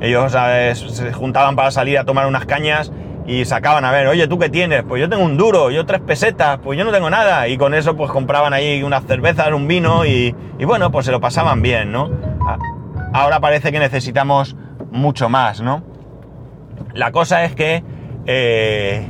Ellos 0.00 0.32
se 0.32 1.12
juntaban 1.12 1.56
para 1.56 1.70
salir 1.70 1.98
a 1.98 2.04
tomar 2.04 2.26
unas 2.26 2.44
cañas 2.44 2.92
y 3.26 3.44
sacaban 3.44 3.84
a 3.84 3.90
ver, 3.90 4.06
oye, 4.06 4.28
¿tú 4.28 4.38
qué 4.38 4.48
tienes? 4.48 4.82
Pues 4.84 5.00
yo 5.00 5.08
tengo 5.08 5.24
un 5.24 5.36
duro, 5.36 5.70
yo 5.70 5.84
tres 5.84 6.00
pesetas, 6.00 6.58
pues 6.62 6.78
yo 6.78 6.84
no 6.84 6.92
tengo 6.92 7.10
nada. 7.10 7.48
Y 7.48 7.56
con 7.56 7.74
eso 7.74 7.96
pues 7.96 8.10
compraban 8.10 8.52
ahí 8.52 8.82
unas 8.82 9.04
cervezas, 9.04 9.52
un 9.52 9.66
vino 9.66 10.04
y, 10.04 10.34
y 10.58 10.64
bueno, 10.64 10.90
pues 10.90 11.06
se 11.06 11.12
lo 11.12 11.20
pasaban 11.20 11.62
bien, 11.62 11.92
¿no? 11.92 12.10
Ahora 13.12 13.40
parece 13.40 13.72
que 13.72 13.78
necesitamos 13.78 14.56
mucho 14.90 15.28
más, 15.28 15.60
¿no? 15.60 15.82
La 16.92 17.10
cosa 17.10 17.44
es 17.44 17.54
que 17.54 17.82
eh, 18.26 19.06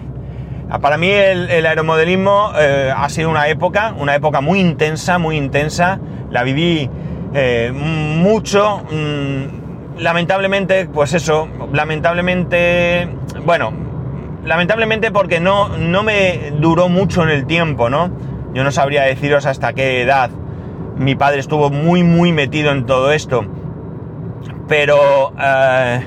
para 0.80 0.98
mí 0.98 1.10
el, 1.10 1.48
el 1.50 1.66
aeromodelismo 1.66 2.52
eh, 2.58 2.92
ha 2.94 3.08
sido 3.08 3.30
una 3.30 3.48
época, 3.48 3.94
una 3.98 4.14
época 4.14 4.40
muy 4.40 4.60
intensa, 4.60 5.18
muy 5.18 5.36
intensa. 5.36 6.00
La 6.30 6.42
viví 6.42 6.90
eh, 7.34 7.72
mucho. 7.72 8.82
Mmm, 8.90 9.98
lamentablemente, 9.98 10.86
pues 10.86 11.14
eso, 11.14 11.48
lamentablemente, 11.72 13.08
bueno, 13.44 13.72
lamentablemente 14.44 15.10
porque 15.10 15.40
no, 15.40 15.68
no 15.76 16.02
me 16.02 16.52
duró 16.58 16.88
mucho 16.88 17.22
en 17.22 17.30
el 17.30 17.46
tiempo, 17.46 17.88
¿no? 17.88 18.10
Yo 18.52 18.64
no 18.64 18.72
sabría 18.72 19.02
deciros 19.02 19.46
hasta 19.46 19.72
qué 19.72 20.02
edad 20.02 20.30
mi 20.96 21.14
padre 21.14 21.40
estuvo 21.40 21.70
muy, 21.70 22.02
muy 22.02 22.32
metido 22.32 22.72
en 22.72 22.86
todo 22.86 23.12
esto. 23.12 23.44
Pero 24.66 25.32
eh, 25.40 26.00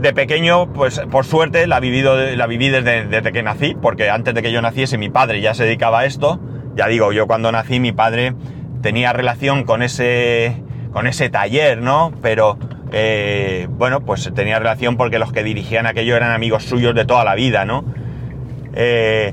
de 0.00 0.12
pequeño, 0.12 0.72
pues 0.72 1.00
por 1.10 1.24
suerte 1.24 1.66
la, 1.66 1.80
vivido, 1.80 2.16
la 2.16 2.46
viví 2.46 2.68
desde, 2.68 3.06
desde, 3.06 3.32
que 3.32 3.42
nací, 3.42 3.76
porque 3.80 4.10
antes 4.10 4.34
de 4.34 4.42
que 4.42 4.52
yo 4.52 4.62
naciese 4.62 4.98
mi 4.98 5.10
padre 5.10 5.40
ya 5.40 5.54
se 5.54 5.64
dedicaba 5.64 6.00
a 6.00 6.04
esto. 6.04 6.40
Ya 6.74 6.86
digo, 6.86 7.12
yo 7.12 7.26
cuando 7.26 7.50
nací 7.52 7.80
mi 7.80 7.92
padre 7.92 8.34
tenía 8.82 9.12
relación 9.12 9.64
con 9.64 9.82
ese, 9.82 10.62
con 10.92 11.06
ese 11.06 11.30
taller, 11.30 11.78
¿no? 11.78 12.12
Pero 12.22 12.58
eh, 12.92 13.68
bueno, 13.70 14.00
pues 14.00 14.30
tenía 14.34 14.58
relación 14.58 14.96
porque 14.96 15.18
los 15.18 15.32
que 15.32 15.44
dirigían 15.44 15.86
aquello 15.86 16.16
eran 16.16 16.32
amigos 16.32 16.64
suyos 16.64 16.94
de 16.94 17.04
toda 17.04 17.24
la 17.24 17.34
vida, 17.34 17.64
¿no? 17.64 17.84
Eh, 18.74 19.32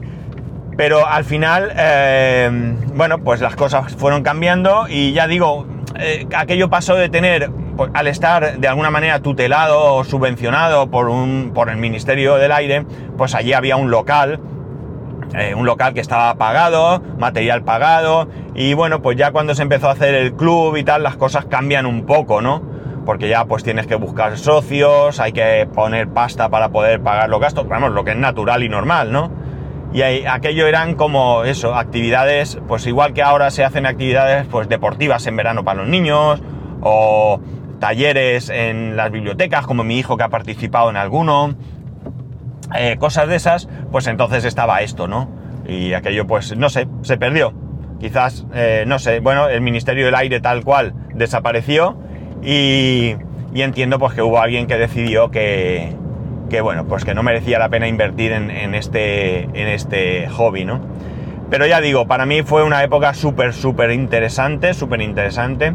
pero 0.75 1.08
al 1.08 1.23
final, 1.23 1.71
eh, 1.75 2.75
bueno, 2.93 3.19
pues 3.23 3.41
las 3.41 3.56
cosas 3.56 3.95
fueron 3.95 4.21
cambiando 4.21 4.88
y 4.88 5.12
ya 5.13 5.27
digo, 5.27 5.65
aquello 6.36 6.69
pasó 6.69 6.95
de 6.95 7.10
tener, 7.10 7.49
al 7.93 8.07
estar 8.07 8.57
de 8.59 8.67
alguna 8.67 8.89
manera 8.89 9.21
tutelado 9.21 9.95
o 9.95 10.03
subvencionado 10.03 10.89
por, 10.89 11.09
un, 11.09 11.51
por 11.53 11.69
el 11.69 11.77
Ministerio 11.77 12.35
del 12.35 12.51
Aire, 12.51 12.85
pues 13.17 13.35
allí 13.35 13.53
había 13.53 13.75
un 13.75 13.91
local, 13.91 14.39
eh, 15.37 15.53
un 15.55 15.65
local 15.65 15.93
que 15.93 15.99
estaba 15.99 16.35
pagado, 16.35 17.01
material 17.17 17.63
pagado, 17.63 18.27
y 18.55 18.73
bueno, 18.73 19.01
pues 19.01 19.17
ya 19.17 19.31
cuando 19.31 19.55
se 19.55 19.61
empezó 19.61 19.89
a 19.89 19.91
hacer 19.91 20.15
el 20.15 20.33
club 20.33 20.77
y 20.77 20.83
tal, 20.83 21.03
las 21.03 21.15
cosas 21.15 21.45
cambian 21.45 21.85
un 21.85 22.05
poco, 22.05 22.41
¿no? 22.41 22.61
Porque 23.05 23.29
ya 23.29 23.45
pues 23.45 23.63
tienes 23.63 23.87
que 23.87 23.95
buscar 23.95 24.37
socios, 24.37 25.19
hay 25.19 25.31
que 25.31 25.67
poner 25.73 26.09
pasta 26.09 26.49
para 26.49 26.69
poder 26.69 27.01
pagar 27.01 27.29
los 27.29 27.39
gastos, 27.39 27.67
vamos, 27.67 27.91
lo 27.91 28.03
que 28.03 28.11
es 28.11 28.17
natural 28.17 28.63
y 28.63 28.69
normal, 28.69 29.11
¿no? 29.11 29.31
y 29.93 30.01
aquello 30.01 30.67
eran 30.67 30.95
como 30.95 31.43
eso, 31.43 31.73
actividades, 31.73 32.59
pues 32.67 32.85
igual 32.85 33.13
que 33.13 33.23
ahora 33.23 33.49
se 33.51 33.63
hacen 33.63 33.85
actividades 33.85 34.45
pues 34.47 34.67
deportivas 34.67 35.25
en 35.27 35.37
verano 35.37 35.63
para 35.63 35.79
los 35.81 35.87
niños 35.87 36.41
o 36.81 37.39
talleres 37.79 38.49
en 38.49 38.95
las 38.95 39.11
bibliotecas 39.11 39.65
como 39.65 39.83
mi 39.83 39.97
hijo 39.97 40.17
que 40.17 40.23
ha 40.23 40.29
participado 40.29 40.89
en 40.89 40.97
alguno, 40.97 41.55
eh, 42.75 42.97
cosas 42.99 43.27
de 43.27 43.35
esas, 43.35 43.69
pues 43.91 44.07
entonces 44.07 44.45
estaba 44.45 44.81
esto, 44.81 45.07
¿no? 45.07 45.29
Y 45.67 45.93
aquello 45.93 46.27
pues 46.27 46.55
no 46.55 46.69
sé, 46.69 46.87
se 47.01 47.17
perdió. 47.17 47.53
Quizás, 47.99 48.45
eh, 48.53 48.83
no 48.87 48.99
sé, 48.99 49.19
bueno, 49.21 49.49
el 49.49 49.61
Ministerio 49.61 50.05
del 50.05 50.15
Aire 50.15 50.39
tal 50.39 50.63
cual 50.63 50.93
desapareció 51.15 51.97
y, 52.43 53.15
y 53.53 53.61
entiendo 53.61 53.97
pues 53.97 54.13
que 54.13 54.21
hubo 54.21 54.39
alguien 54.39 54.67
que 54.67 54.77
decidió 54.77 55.31
que, 55.31 55.95
que 56.49 56.61
bueno, 56.61 56.85
pues 56.85 57.05
que 57.05 57.13
no 57.15 57.23
merecía 57.23 57.57
la 57.57 57.69
pena 57.69 57.87
invertir 57.87 58.33
en, 58.33 58.51
en, 58.51 58.75
este, 58.75 59.43
en 59.43 59.67
este 59.67 60.27
hobby, 60.29 60.65
¿no? 60.65 60.79
Pero 61.49 61.65
ya 61.65 61.79
digo, 61.81 62.07
para 62.07 62.25
mí 62.25 62.43
fue 62.43 62.63
una 62.63 62.83
época 62.83 63.13
súper, 63.13 63.53
súper 63.53 63.91
interesante, 63.91 64.73
súper 64.73 65.01
interesante, 65.01 65.73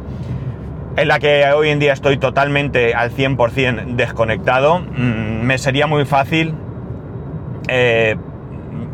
en 0.96 1.08
la 1.08 1.18
que 1.18 1.44
hoy 1.52 1.70
en 1.70 1.78
día 1.78 1.92
estoy 1.92 2.18
totalmente 2.18 2.94
al 2.94 3.10
100% 3.10 3.96
desconectado. 3.96 4.80
Mm, 4.80 5.42
me 5.42 5.58
sería 5.58 5.86
muy 5.86 6.04
fácil 6.04 6.54
eh, 7.68 8.16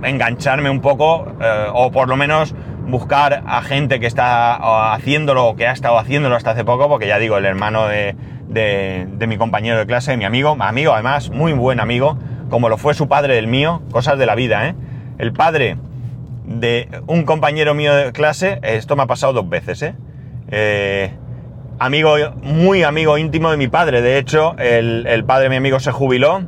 engancharme 0.03 0.71
un 0.71 0.81
poco, 0.81 1.27
eh, 1.41 1.67
o 1.73 1.91
por 1.91 2.09
lo 2.09 2.17
menos 2.17 2.55
buscar 2.87 3.43
a 3.47 3.63
gente 3.63 4.01
que 4.01 4.07
está 4.07 4.93
haciéndolo 4.95 5.47
o 5.47 5.57
que 5.57 5.67
ha 5.67 5.73
estado 5.73 5.99
haciéndolo 5.99 6.37
hasta 6.37 6.53
hace 6.53 6.65
poco, 6.65 6.89
porque 6.89 7.07
ya 7.07 7.19
digo, 7.19 7.37
el 7.37 7.45
hermano 7.45 7.87
de, 7.87 8.15
mi 9.27 9.37
compañero 9.37 9.79
de 9.79 9.87
clase, 9.87 10.17
mi 10.17 10.25
amigo, 10.25 10.57
amigo 10.59 10.95
además, 10.95 11.31
muy 11.31 11.53
buen 11.53 11.81
amigo, 11.81 12.19
como 12.49 12.69
lo 12.69 12.79
fue 12.79 12.95
su 12.95 13.09
padre 13.09 13.35
del 13.35 13.47
mío, 13.47 13.83
cosas 13.91 14.19
de 14.19 14.25
la 14.25 14.35
vida, 14.35 14.69
¿eh? 14.69 14.75
El 15.19 15.33
padre 15.33 15.77
de 16.47 16.89
un 17.07 17.25
compañero 17.25 17.75
mío 17.75 17.95
de 17.95 18.13
clase, 18.13 18.59
esto 18.63 18.97
me 18.97 19.03
ha 19.03 19.07
pasado 19.07 19.35
dos 19.35 19.49
veces, 19.49 19.83
¿eh? 19.83 19.95
eh 20.51 21.13
amigo, 21.79 22.17
muy 22.43 22.83
amigo 22.83 23.19
íntimo 23.19 23.51
de 23.51 23.57
mi 23.57 23.69
padre, 23.69 24.03
de 24.03 24.19
hecho, 24.19 24.55
el, 24.59 25.07
el 25.07 25.25
padre 25.25 25.45
de 25.45 25.51
mi 25.51 25.57
amigo 25.57 25.81
se 25.81 25.93
jubiló, 25.93 26.43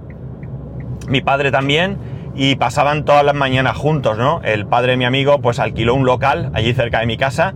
mi 1.09 1.21
padre 1.21 1.51
también, 1.51 1.99
y 2.35 2.57
pasaban 2.57 3.05
todas 3.05 3.25
las 3.25 3.35
mañanas 3.35 3.77
juntos, 3.77 4.17
¿no? 4.17 4.41
El 4.45 4.67
padre 4.67 4.93
de 4.93 4.97
mi 4.97 5.05
amigo 5.05 5.41
pues 5.41 5.59
alquiló 5.59 5.95
un 5.95 6.07
local 6.07 6.51
allí 6.55 6.73
cerca 6.73 7.01
de 7.01 7.07
mi 7.07 7.17
casa, 7.17 7.55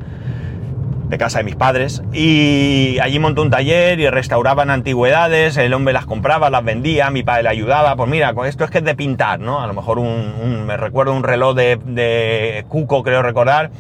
de 1.09 1.19
casa 1.19 1.39
de 1.39 1.45
mis 1.45 1.55
padres, 1.55 2.03
y 2.13 2.99
allí 3.01 3.19
montó 3.19 3.43
un 3.43 3.51
taller 3.51 4.01
y 4.01 4.09
restauraban 4.09 4.71
antigüedades, 4.71 5.57
el 5.57 5.73
hombre 5.75 5.93
las 5.93 6.07
compraba, 6.07 6.51
las 6.51 6.65
vendía, 6.65 7.11
mi 7.11 7.23
padre 7.23 7.45
le 7.45 7.49
ayudaba, 7.51 7.95
pues 7.95 8.11
mira, 8.11 8.35
esto 8.47 8.65
es 8.65 8.71
que 8.71 8.79
es 8.79 8.85
de 8.85 8.95
pintar, 8.95 9.39
¿no? 9.39 9.61
A 9.61 9.67
lo 9.67 9.75
mejor 9.75 9.99
un, 9.99 10.35
un 10.43 10.67
me 10.67 10.77
recuerdo 10.77 11.13
un 11.13 11.23
reloj 11.23 11.55
de, 11.55 11.79
de, 11.85 12.65
Cuco, 12.69 13.03
creo 13.03 13.23
recordar, 13.23 13.71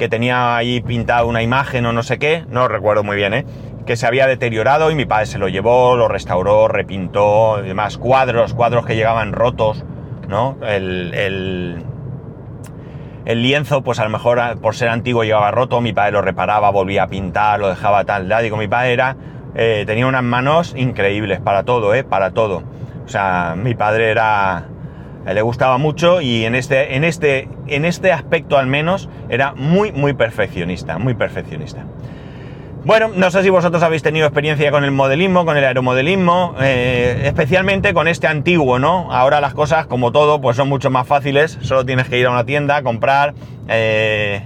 que 0.00 0.08
tenía 0.08 0.56
ahí 0.56 0.80
pintado 0.80 1.26
una 1.26 1.42
imagen 1.42 1.84
o 1.84 1.92
no 1.92 2.02
sé 2.02 2.18
qué, 2.18 2.46
no 2.48 2.68
recuerdo 2.68 3.04
muy 3.04 3.16
bien, 3.16 3.34
¿eh? 3.34 3.44
que 3.84 3.96
se 3.96 4.06
había 4.06 4.26
deteriorado 4.26 4.90
y 4.90 4.94
mi 4.94 5.04
padre 5.04 5.26
se 5.26 5.36
lo 5.36 5.46
llevó, 5.46 5.94
lo 5.94 6.08
restauró, 6.08 6.68
repintó, 6.68 7.62
y 7.62 7.68
demás, 7.68 7.98
cuadros, 7.98 8.54
cuadros 8.54 8.86
que 8.86 8.96
llegaban 8.96 9.34
rotos, 9.34 9.84
¿no? 10.26 10.56
El, 10.62 11.12
el, 11.12 11.84
el, 13.26 13.42
lienzo, 13.42 13.82
pues 13.82 13.98
a 13.98 14.04
lo 14.04 14.08
mejor 14.08 14.40
por 14.62 14.74
ser 14.74 14.88
antiguo 14.88 15.22
llevaba 15.22 15.50
roto, 15.50 15.82
mi 15.82 15.92
padre 15.92 16.12
lo 16.12 16.22
reparaba, 16.22 16.70
volvía 16.70 17.02
a 17.02 17.08
pintar, 17.08 17.60
lo 17.60 17.68
dejaba 17.68 18.04
tal, 18.04 18.26
ya 18.26 18.40
digo, 18.40 18.56
mi 18.56 18.68
padre 18.68 18.94
era, 18.94 19.16
eh, 19.54 19.84
tenía 19.86 20.06
unas 20.06 20.24
manos 20.24 20.72
increíbles 20.78 21.40
para 21.40 21.64
todo, 21.64 21.92
¿eh? 21.92 22.04
Para 22.04 22.30
todo. 22.30 22.62
O 23.04 23.08
sea, 23.08 23.54
mi 23.54 23.74
padre 23.74 24.10
era, 24.10 24.64
le 25.26 25.42
gustaba 25.42 25.78
mucho 25.78 26.20
y 26.20 26.44
en 26.44 26.54
este, 26.54 26.96
en 26.96 27.04
este, 27.04 27.48
en 27.66 27.84
este 27.84 28.12
aspecto 28.12 28.58
al 28.58 28.66
menos 28.66 29.08
era 29.28 29.52
muy, 29.54 29.92
muy 29.92 30.14
perfeccionista, 30.14 30.98
muy 30.98 31.14
perfeccionista. 31.14 31.84
Bueno, 32.82 33.10
no 33.14 33.30
sé 33.30 33.42
si 33.42 33.50
vosotros 33.50 33.82
habéis 33.82 34.02
tenido 34.02 34.26
experiencia 34.26 34.70
con 34.70 34.84
el 34.84 34.90
modelismo, 34.90 35.44
con 35.44 35.58
el 35.58 35.64
aeromodelismo, 35.64 36.54
eh, 36.62 37.22
especialmente 37.24 37.92
con 37.92 38.08
este 38.08 38.26
antiguo, 38.26 38.78
¿no? 38.78 39.12
Ahora 39.12 39.42
las 39.42 39.52
cosas, 39.52 39.86
como 39.86 40.12
todo, 40.12 40.40
pues 40.40 40.56
son 40.56 40.70
mucho 40.70 40.88
más 40.88 41.06
fáciles, 41.06 41.58
solo 41.60 41.84
tienes 41.84 42.08
que 42.08 42.18
ir 42.18 42.26
a 42.26 42.30
una 42.30 42.46
tienda, 42.46 42.82
comprar 42.82 43.34
eh, 43.68 44.44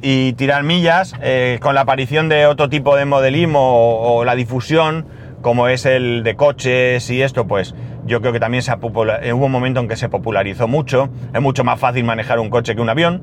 y 0.00 0.32
tirar 0.32 0.62
millas. 0.62 1.14
Eh, 1.20 1.58
con 1.60 1.74
la 1.74 1.82
aparición 1.82 2.30
de 2.30 2.46
otro 2.46 2.70
tipo 2.70 2.96
de 2.96 3.04
modelismo 3.04 4.16
o, 4.16 4.24
la 4.24 4.34
difusión, 4.34 5.06
como 5.42 5.68
es 5.68 5.84
el 5.84 6.22
de 6.22 6.36
coches 6.36 7.10
y 7.10 7.20
esto, 7.20 7.46
pues 7.46 7.74
yo 8.08 8.20
creo 8.20 8.32
que 8.32 8.40
también 8.40 8.62
se 8.62 8.72
ha 8.72 8.76
hubo 8.76 9.46
un 9.46 9.52
momento 9.52 9.80
en 9.80 9.88
que 9.88 9.96
se 9.96 10.08
popularizó 10.08 10.66
mucho. 10.66 11.10
Es 11.32 11.40
mucho 11.40 11.62
más 11.62 11.78
fácil 11.78 12.04
manejar 12.04 12.40
un 12.40 12.50
coche 12.50 12.74
que 12.74 12.80
un 12.80 12.88
avión. 12.88 13.22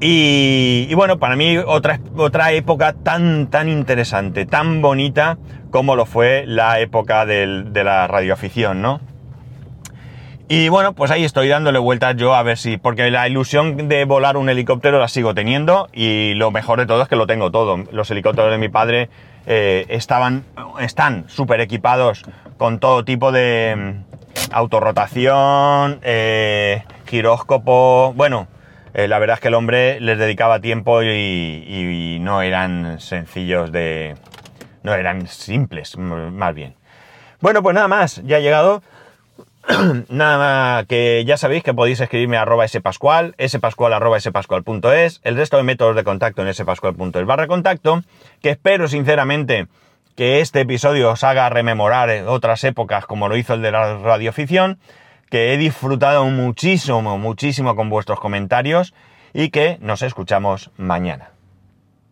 Y, 0.00 0.86
y, 0.88 0.94
bueno, 0.94 1.18
para 1.18 1.36
mí 1.36 1.58
otra, 1.58 2.00
otra 2.16 2.52
época 2.52 2.94
tan, 2.94 3.48
tan 3.48 3.68
interesante, 3.68 4.46
tan 4.46 4.80
bonita 4.80 5.36
como 5.70 5.94
lo 5.94 6.06
fue 6.06 6.44
la 6.46 6.80
época 6.80 7.26
del, 7.26 7.74
de 7.74 7.84
la 7.84 8.06
radioafición, 8.06 8.80
¿no? 8.80 9.00
Y 10.48 10.68
bueno, 10.68 10.94
pues 10.94 11.12
ahí 11.12 11.22
estoy 11.22 11.46
dándole 11.46 11.78
vueltas 11.78 12.16
yo 12.16 12.34
a 12.34 12.42
ver 12.42 12.58
si, 12.58 12.76
porque 12.76 13.08
la 13.10 13.28
ilusión 13.28 13.88
de 13.88 14.04
volar 14.04 14.36
un 14.36 14.48
helicóptero 14.48 14.98
la 14.98 15.06
sigo 15.06 15.32
teniendo 15.32 15.88
y 15.92 16.34
lo 16.34 16.50
mejor 16.50 16.80
de 16.80 16.86
todo 16.86 17.02
es 17.02 17.08
que 17.08 17.14
lo 17.14 17.28
tengo 17.28 17.52
todo. 17.52 17.84
Los 17.92 18.10
helicópteros 18.10 18.50
de 18.50 18.58
mi 18.58 18.68
padre 18.68 19.10
eh, 19.46 19.86
estaban, 19.88 20.44
están 20.80 21.28
súper 21.28 21.60
equipados 21.60 22.24
con 22.56 22.78
todo 22.78 23.04
tipo 23.04 23.32
de 23.32 23.74
mm, 23.76 24.52
autorrotación, 24.52 26.00
eh, 26.02 26.84
giróscopo, 27.06 28.12
bueno, 28.14 28.48
eh, 28.94 29.08
la 29.08 29.18
verdad 29.18 29.34
es 29.34 29.40
que 29.40 29.48
el 29.48 29.54
hombre 29.54 30.00
les 30.00 30.18
dedicaba 30.18 30.60
tiempo 30.60 31.02
y, 31.02 31.08
y 31.08 32.18
no 32.20 32.42
eran 32.42 33.00
sencillos 33.00 33.70
de... 33.72 34.16
no 34.82 34.94
eran 34.94 35.26
simples, 35.26 35.96
más 35.96 36.54
bien. 36.54 36.74
Bueno, 37.40 37.62
pues 37.62 37.74
nada 37.74 37.88
más, 37.88 38.22
ya 38.24 38.36
ha 38.36 38.40
llegado. 38.40 38.82
Nada 40.08 40.84
que 40.84 41.24
ya 41.26 41.36
sabéis 41.36 41.62
que 41.62 41.74
podéis 41.74 42.00
escribirme 42.00 42.36
a 42.36 42.42
arroba 42.42 42.66
spascual, 42.66 43.34
spascual 43.46 43.92
arroba 43.92 44.18
spascual.es, 44.20 45.20
el 45.22 45.36
resto 45.36 45.56
de 45.56 45.62
métodos 45.62 45.96
de 45.96 46.04
contacto 46.04 46.46
en 46.46 46.52
spascual.es 46.54 47.26
barra 47.26 47.46
contacto, 47.46 48.02
que 48.42 48.50
espero 48.50 48.88
sinceramente 48.88 49.68
que 50.16 50.40
este 50.40 50.60
episodio 50.60 51.10
os 51.10 51.24
haga 51.24 51.48
rememorar 51.48 52.10
otras 52.26 52.64
épocas 52.64 53.06
como 53.06 53.28
lo 53.28 53.36
hizo 53.36 53.54
el 53.54 53.62
de 53.62 53.70
la 53.70 53.98
radioficción, 53.98 54.78
que 55.30 55.52
he 55.52 55.56
disfrutado 55.56 56.24
muchísimo, 56.26 57.18
muchísimo 57.18 57.76
con 57.76 57.88
vuestros 57.88 58.20
comentarios 58.20 58.94
y 59.32 59.50
que 59.50 59.78
nos 59.80 60.02
escuchamos 60.02 60.70
mañana. 60.76 61.30